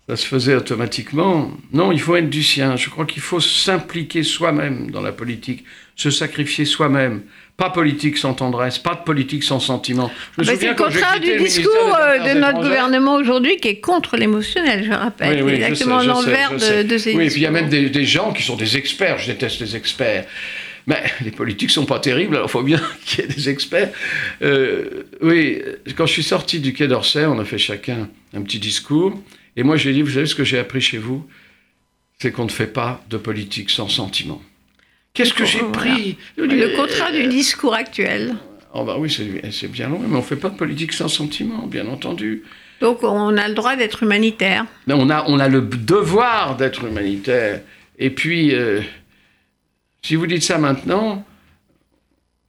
[0.08, 1.52] ça se faisait automatiquement.
[1.74, 2.76] Non, il faut être du sien.
[2.76, 5.64] Je crois qu'il faut s'impliquer soi-même dans la politique,
[5.96, 7.24] se sacrifier soi-même.
[7.58, 10.12] Pas politique sans tendresse, pas de politique sans sentiment.
[10.38, 14.16] Ah bah, c'est le contraire du discours euh, de notre gouvernement aujourd'hui qui est contre
[14.16, 15.42] l'émotionnel, je rappelle.
[15.42, 18.32] Oui, exactement l'envers de, de, ces Oui, et puis il y a même des, gens
[18.32, 19.18] qui sont des experts.
[19.18, 20.24] Je déteste les experts.
[20.86, 23.90] Mais les politiques sont pas terribles, alors il faut bien qu'il y ait des experts.
[24.40, 25.60] Euh, oui,
[25.96, 29.20] quand je suis sorti du Quai d'Orsay, on a fait chacun un petit discours.
[29.56, 31.26] Et moi, j'ai dit, vous savez ce que j'ai appris chez vous?
[32.20, 34.40] C'est qu'on ne fait pas de politique sans sentiment.
[35.18, 38.36] Qu'est-ce que j'ai pris Le contrat du discours actuel.
[38.72, 41.66] Oh bah oui, c'est c'est bien long, mais on fait pas de politique sans sentiment,
[41.66, 42.44] bien entendu.
[42.80, 44.64] Donc on a le droit d'être humanitaire.
[44.86, 47.62] On a, on a le devoir d'être humanitaire.
[47.98, 48.80] Et puis, euh,
[50.02, 51.26] si vous dites ça maintenant,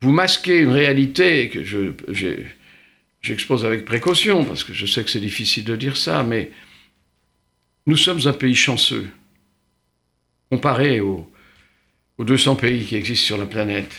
[0.02, 1.94] vous masquez une réalité que je,
[3.24, 6.52] j'expose avec précaution, parce que je sais que c'est difficile de dire ça, mais
[7.88, 9.08] nous sommes un pays chanceux,
[10.52, 11.28] comparé aux,
[12.20, 13.92] aux 200 pays qui existent sur la planète.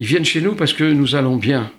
[0.00, 1.70] Ils viennent chez nous parce que nous allons bien,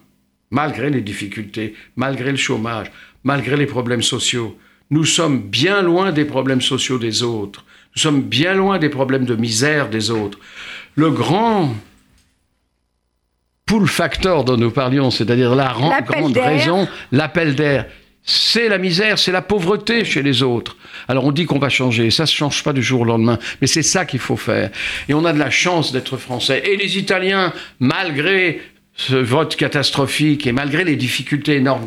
[0.50, 2.90] malgré les difficultés, malgré le chômage,
[3.24, 4.58] malgré les problèmes sociaux.
[4.90, 7.66] Nous sommes bien loin des problèmes sociaux des autres.
[7.96, 10.40] Nous sommes bien loin des problèmes de misère des autres.
[10.96, 11.76] Le grand
[13.66, 15.76] pull factor dont nous parlions, c'est-à-dire la
[16.06, 17.88] grande raison, l'appel d'air,
[18.26, 20.78] c'est la misère, c'est la pauvreté chez les autres.
[21.08, 23.68] Alors on dit qu'on va changer, ça se change pas du jour au lendemain, mais
[23.68, 24.70] c'est ça qu'il faut faire.
[25.10, 26.64] Et on a de la chance d'être français.
[26.66, 28.62] Et les Italiens, malgré
[28.96, 31.86] ce vote catastrophique et malgré les difficultés énormes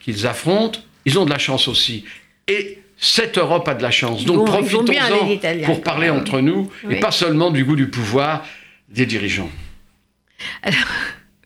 [0.00, 2.04] qu'ils affrontent, ils ont de la chance aussi.
[2.48, 4.24] Et cette Europe a de la chance.
[4.24, 8.44] Donc profitons-en pour parler entre nous et pas seulement du goût du pouvoir
[8.88, 9.50] des dirigeants.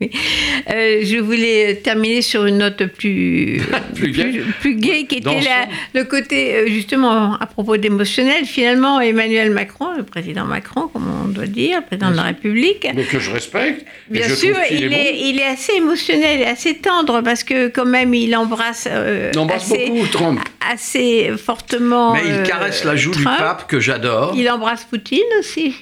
[0.03, 3.63] Euh, je voulais terminer sur une note plus
[3.95, 4.25] Plus gaie.
[4.25, 8.45] plus, plus gaie, qui était la- le côté euh, justement à propos d'émotionnel.
[8.45, 13.05] Finalement, Emmanuel Macron, le président Macron, comme on doit dire, président de la République, Mais
[13.05, 13.87] que je respecte.
[14.11, 15.19] Bien je sûr, il est est, bon.
[15.27, 19.39] il est assez émotionnel et assez tendre parce que quand même il embrasse, euh, Il
[19.39, 20.41] embrasse assez, beaucoup Trump.
[20.73, 22.15] assez fortement.
[22.15, 24.35] Mais il euh, caresse la joue du pape que j'adore.
[24.37, 25.75] Il embrasse Poutine aussi.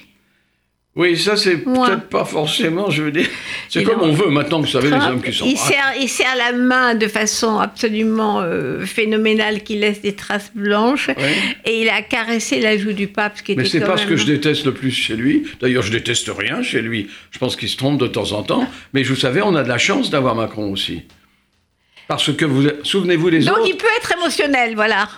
[0.95, 3.27] Oui, ça c'est peut-être pas forcément, je veux dire.
[3.67, 5.43] C'est comme on veut maintenant, vous savez, les hommes qui sont.
[5.47, 10.51] il, serre, il serre la main de façon absolument euh, phénoménale qui laisse des traces
[10.53, 11.09] blanches
[11.65, 14.15] et il a caressé la joue du pape, ce qui Mais c'est pas ce que
[14.15, 15.47] je déteste le plus chez lui.
[15.59, 17.09] D'ailleurs, je déteste rien chez lui.
[17.31, 18.69] Je pense qu'il se trompe de temps en temps.
[18.93, 21.01] Mais vous savez, on a de la chance d'avoir Macron aussi.
[22.07, 23.67] Parce que vous, souvenez-vous des Donc autres.
[23.67, 25.09] il peut être émotionnel, voilà.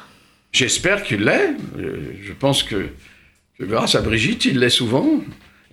[0.54, 1.50] J'espère qu'il l'est.
[1.78, 2.88] Euh, Je pense que,
[3.60, 5.06] que grâce à Brigitte, il l'est souvent.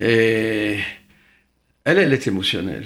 [0.05, 0.77] Et
[1.85, 2.85] elle, elle est émotionnelle.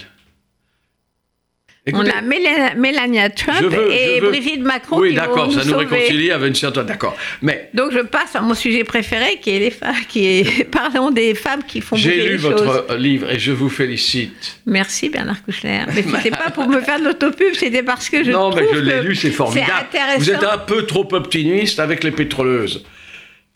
[1.93, 6.31] On a Mélania, Mélania Trump veux- et veux- Brigitte Macron Oui, d'accord, ça nous réconcilie
[6.31, 6.85] avec une certaine.
[6.85, 7.15] D'accord.
[7.41, 11.11] Mais Donc je passe à mon sujet préféré qui est les femmes, qui est parlons
[11.11, 12.61] des femmes qui font bouger j'ai les lu choses.
[12.61, 14.59] votre livre et je vous félicite.
[14.65, 15.85] Merci Bernard Kouchner.
[15.95, 18.79] Mais c'était pas pour me faire de l'autopub, c'était parce que je non, mais je
[18.79, 19.71] l'ai lu, c'est formidable.
[19.79, 20.19] intéressant.
[20.19, 22.83] Vous êtes un peu trop optimiste avec les pétroleuses.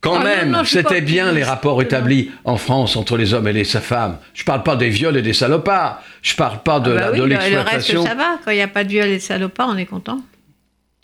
[0.01, 3.63] Quand non, même, c'était bien les rapports établis en France entre les hommes et les
[3.63, 4.17] femmes.
[4.33, 6.01] Je parle pas des viols et des salopards.
[6.23, 8.39] Je parle pas de Ah bah oui, le, reste ça va.
[8.43, 10.19] Quand il n'y a pas de viol et de salopard, on est content.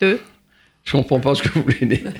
[0.00, 0.20] Deux.
[0.84, 2.12] Je comprends pas ce que vous voulez dire.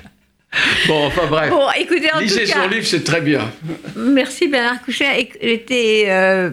[0.86, 1.50] bon, enfin bref.
[1.50, 3.50] Bon, écoutez, en Lisez tout cas, son livre, c'est très bien.
[3.96, 5.30] merci Bernard Kouchner.
[5.42, 6.50] J'étais euh,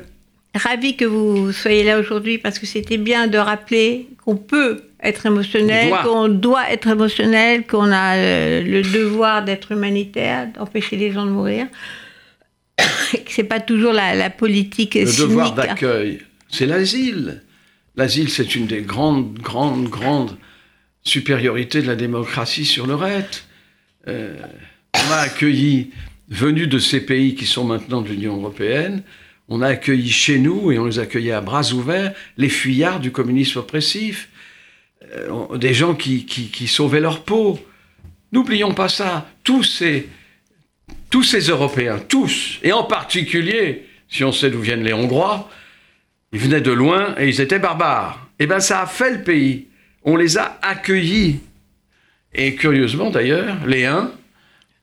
[0.55, 5.25] ravie que vous soyez là aujourd'hui parce que c'était bien de rappeler qu'on peut être
[5.25, 11.25] émotionnel, qu'on doit être émotionnel, qu'on a euh, le devoir d'être humanitaire, d'empêcher les gens
[11.25, 11.67] de mourir.
[13.27, 15.29] C'est pas toujours la, la politique Le cynique.
[15.29, 17.41] devoir d'accueil, c'est l'asile.
[17.95, 20.37] L'asile, c'est une des grandes, grandes, grandes
[21.03, 23.47] supériorités de la démocratie sur le reste.
[24.07, 24.35] Euh,
[24.93, 25.91] on a accueilli,
[26.29, 29.03] venus de ces pays qui sont maintenant de l'Union européenne,
[29.47, 33.11] on a accueilli chez nous, et on les accueillait à bras ouverts, les fuyards du
[33.11, 34.29] communisme oppressif,
[35.13, 37.59] Euh, des gens qui, qui, qui sauvaient leur peau.
[38.31, 39.27] N'oublions pas ça.
[39.43, 40.09] Tous ces,
[41.09, 45.49] tous ces Européens, tous, et en particulier, si on sait d'où viennent les Hongrois,
[46.31, 48.27] ils venaient de loin et ils étaient barbares.
[48.39, 49.67] Eh bien, ça a fait le pays.
[50.03, 51.39] On les a accueillis.
[52.33, 54.11] Et curieusement, d'ailleurs, les Huns,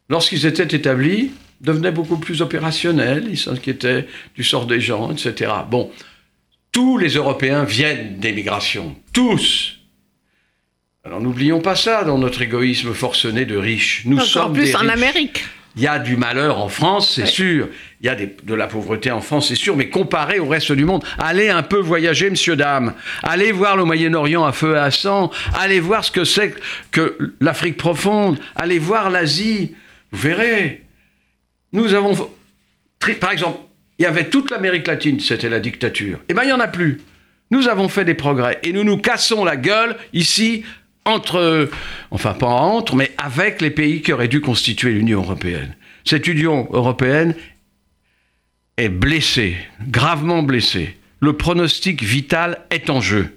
[0.08, 3.26] lorsqu'ils étaient établis, devenaient beaucoup plus opérationnels.
[3.28, 5.52] Ils s'inquiétaient du sort des gens, etc.
[5.70, 5.90] Bon,
[6.70, 8.96] tous les Européens viennent d'émigration.
[9.12, 9.81] Tous.
[11.04, 14.02] Alors n'oublions pas ça dans notre égoïsme forcené de riches.
[14.04, 14.90] Nous Encore sommes plus des en riches.
[14.92, 15.44] Amérique.
[15.74, 17.66] Il y a du malheur en France, c'est sûr.
[18.02, 19.74] Il y a des- de la pauvreté en France, c'est sûr.
[19.74, 22.92] Mais comparé au reste du monde, allez un peu voyager, monsieur, dame.
[23.22, 25.30] Allez voir le Moyen-Orient à feu et à sang.
[25.58, 26.54] Allez voir ce que c'est
[26.90, 28.38] que l'Afrique profonde.
[28.54, 29.74] Allez voir l'Asie.
[30.12, 30.82] Vous verrez.
[31.72, 32.30] Nous avons.
[33.18, 33.58] Par exemple,
[33.98, 36.18] il y avait toute l'Amérique latine, c'était la dictature.
[36.28, 37.00] Eh bien, il n'y en a plus.
[37.50, 38.58] Nous avons fait des progrès.
[38.62, 40.64] Et nous nous cassons la gueule ici
[41.04, 41.70] entre,
[42.10, 45.74] enfin pas entre, mais avec les pays qui auraient dû constituer l'Union européenne.
[46.04, 47.34] Cette Union européenne
[48.76, 49.56] est blessée,
[49.88, 50.96] gravement blessée.
[51.20, 53.36] Le pronostic vital est en jeu.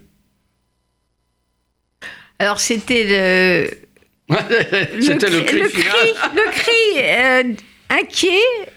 [2.39, 3.85] Alors c'était le,
[5.01, 7.53] C'était le, cri le cri, le cri, euh,
[7.89, 8.29] inquiet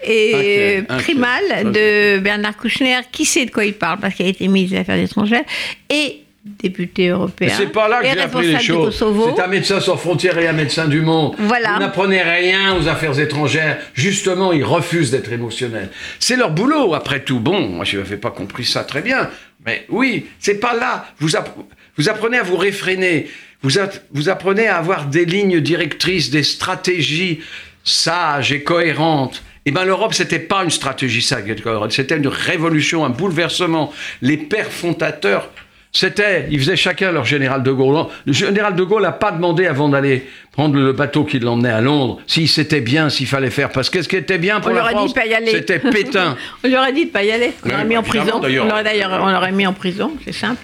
[0.03, 4.47] et primal de Bernard Kouchner, qui sait de quoi il parle parce qu'il a été
[4.47, 5.43] ministre des Affaires étrangères,
[5.89, 6.23] et
[6.61, 7.53] député européen.
[7.55, 9.03] c'est pas là que j'ai appris les choses.
[9.35, 11.35] C'est un médecin sans frontières et un médecin du monde.
[11.37, 11.73] Voilà.
[11.73, 13.77] Vous n'apprenez rien aux affaires étrangères.
[13.93, 15.89] Justement, ils refusent d'être émotionnels.
[16.19, 17.39] C'est leur boulot, après tout.
[17.39, 19.29] Bon, moi, je n'avais pas compris ça très bien.
[19.65, 21.05] Mais oui, c'est pas là.
[21.19, 21.55] Vous, app-
[21.97, 23.29] vous apprenez à vous réfréner.
[23.61, 27.41] Vous apprenez à avoir des lignes directrices, des stratégies
[27.83, 29.43] sages et cohérentes.
[29.65, 31.91] Eh bien, l'Europe, c'était pas une stratégie sage et cohérente.
[31.91, 33.93] C'était une révolution, un bouleversement.
[34.21, 35.49] Les pères fondateurs,
[35.91, 38.05] c'était, ils faisaient chacun leur général de Gaulle.
[38.25, 41.81] Le général de Gaulle n'a pas demandé avant d'aller prendre le bateau qui l'emmenait à
[41.81, 43.71] Londres si c'était bien, s'il fallait faire.
[43.71, 45.25] Parce que ce qui était bien pour On la leur a dit France, de pas
[45.25, 45.51] y aller.
[45.51, 46.37] c'était Pétain.
[46.63, 47.53] On lui aurait dit de pas y aller.
[47.65, 48.39] On l'aurait mis en prison.
[48.39, 48.65] d'ailleurs.
[48.65, 50.63] On l'aurait d'ailleurs, on l'aurait mis en prison, c'est simple.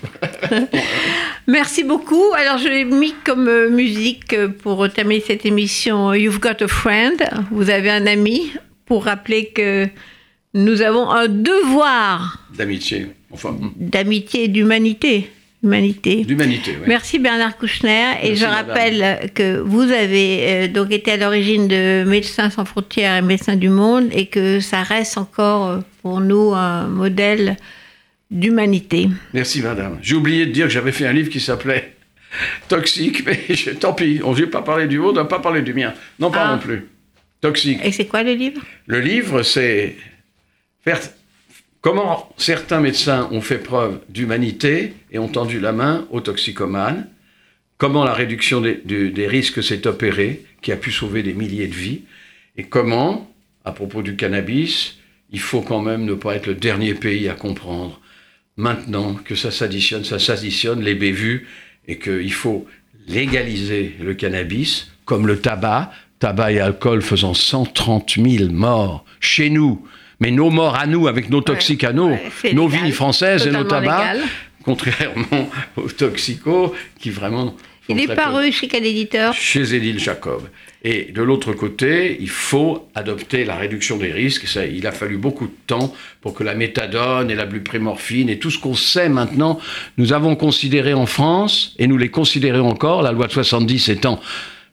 [1.48, 2.24] Merci beaucoup.
[2.38, 6.64] Alors, je l'ai mis comme euh, musique euh, pour terminer cette émission euh, You've Got
[6.64, 7.18] a Friend.
[7.52, 8.52] Vous avez un ami
[8.86, 9.88] pour rappeler que
[10.54, 13.08] nous avons un devoir D'amitié.
[13.36, 15.30] Enfin, d'amitié et d'humanité.
[15.64, 16.24] Humanité.
[16.26, 16.74] d'humanité.
[16.80, 16.86] oui.
[16.88, 18.06] Merci Bernard Kouchner.
[18.22, 18.68] Et je madame.
[18.68, 23.56] rappelle que vous avez euh, donc été à l'origine de Médecins sans frontières et Médecins
[23.56, 27.58] du monde et que ça reste encore euh, pour nous un modèle
[28.30, 29.10] d'humanité.
[29.34, 29.98] Merci, madame.
[30.04, 31.96] J'ai oublié de dire que j'avais fait un livre qui s'appelait
[32.68, 34.20] Toxique, mais je- tant pis.
[34.24, 35.94] On ne veut pas parler du vôtre, on ne va pas parler du mien.
[36.20, 36.52] Non, pas Ah.
[36.54, 36.86] non plus.
[37.42, 37.80] Toxique.
[37.84, 38.62] Et c'est quoi le livre?
[38.88, 39.96] Le livre, c'est
[40.84, 41.00] faire
[41.86, 47.08] comment certains médecins ont fait preuve d'humanité et ont tendu la main aux toxicomanes,
[47.78, 52.02] comment la réduction des, risques s'est opérée, qui a pu sauver des milliers de vies,
[52.58, 53.32] et comment,
[53.66, 54.98] à propos du cannabis,
[55.30, 58.02] il faut quand même ne pas être le dernier pays à comprendre
[58.58, 61.48] maintenant que ça s'additionne, ça s'additionne, les bévues,
[61.88, 62.66] et qu'il faut
[63.08, 69.88] légaliser le cannabis, comme le tabac, tabac et alcool faisant 130 000 morts chez nous,
[70.20, 73.48] mais nos morts à nous, avec nos toxiques à nous, ouais, nos légal, vignes françaises
[73.48, 74.22] et nos tabacs, légal.
[74.64, 77.56] contrairement aux toxicos qui vraiment...
[77.88, 80.42] Il est paru chez quel éditeur Chez Édile Jacob.
[80.84, 84.48] Et de l'autre côté, il faut adopter la réduction des risques.
[84.48, 88.40] Ça, il a fallu beaucoup de temps pour que la méthadone et la buprenorphine et
[88.40, 89.60] tout ce qu'on sait maintenant,
[89.98, 94.20] nous avons considéré en France, et nous les considérons encore, la loi de 70 étant...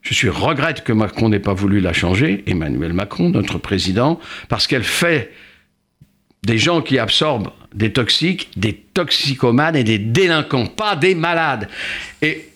[0.03, 4.67] Je suis regrette que Macron n'ait pas voulu la changer, Emmanuel Macron, notre président, parce
[4.67, 5.31] qu'elle fait
[6.43, 11.69] des gens qui absorbent des toxiques, des toxicomanes et des délinquants, pas des malades.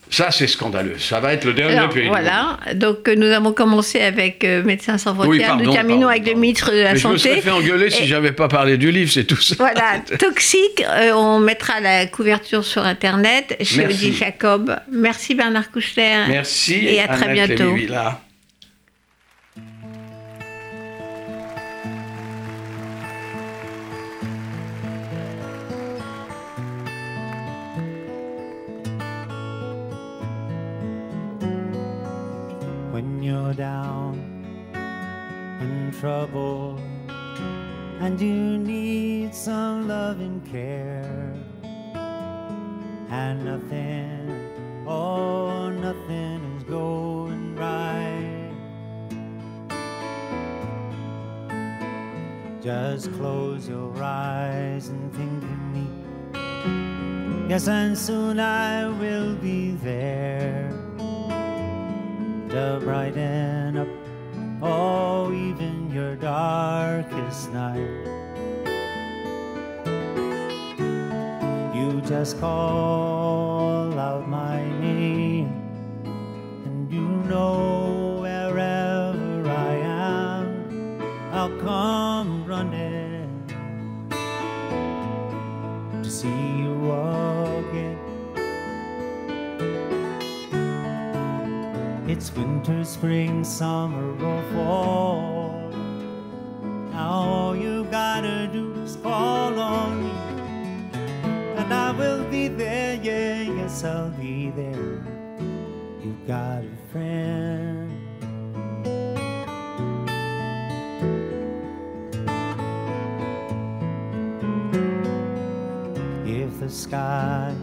[0.09, 0.95] Ça, c'est scandaleux.
[0.97, 2.07] Ça va être le dernier Alors, pays.
[2.07, 5.95] voilà, donc euh, nous avons commencé avec euh, Médecins sans Oui, frontières, pardon, nous terminons
[5.99, 6.39] pardon, avec le pardon.
[6.41, 7.29] ministre de la Mais je me Santé.
[7.31, 9.55] serais fait engueuler si Et- j'avais pas parlé du livre, c'est tout ça.
[9.57, 13.85] Voilà, toxique, euh, on mettra la couverture sur Internet chez.
[13.85, 14.75] Odile Jacob.
[14.91, 16.25] Merci Bernard Kouchner.
[16.29, 16.85] Merci.
[16.85, 17.75] Et à très bientôt.
[33.53, 34.45] Down
[35.61, 36.79] in trouble.
[37.99, 41.33] And you need some love and care.
[43.09, 44.27] And nothing
[44.87, 48.53] oh nothing is going right.
[52.61, 55.87] Just close your eyes and think of me.
[57.49, 60.86] Yes and soon I will be there
[62.49, 63.87] to brighten up.
[64.61, 68.05] Oh even your darkest night.
[71.75, 75.47] You just call out my name
[76.65, 82.06] and you know wherever I am I'll come
[92.17, 95.69] It's winter, spring, summer, or fall.
[96.91, 100.09] Now all you gotta do is call on me,
[101.57, 102.95] and I will be there.
[102.95, 105.05] Yeah, yes, I'll be there.
[106.01, 107.91] You've got a friend.
[116.25, 117.53] If the sky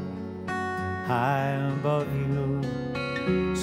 [0.47, 2.24] high above you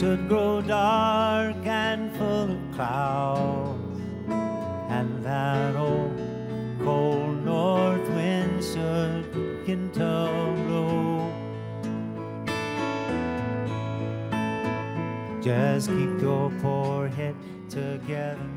[0.01, 4.01] should grow dark and full of clouds,
[4.89, 6.17] and that old
[6.83, 10.09] cold north wind should begin to
[10.65, 11.31] blow.
[15.39, 17.35] Just keep your poor head
[17.69, 18.50] together.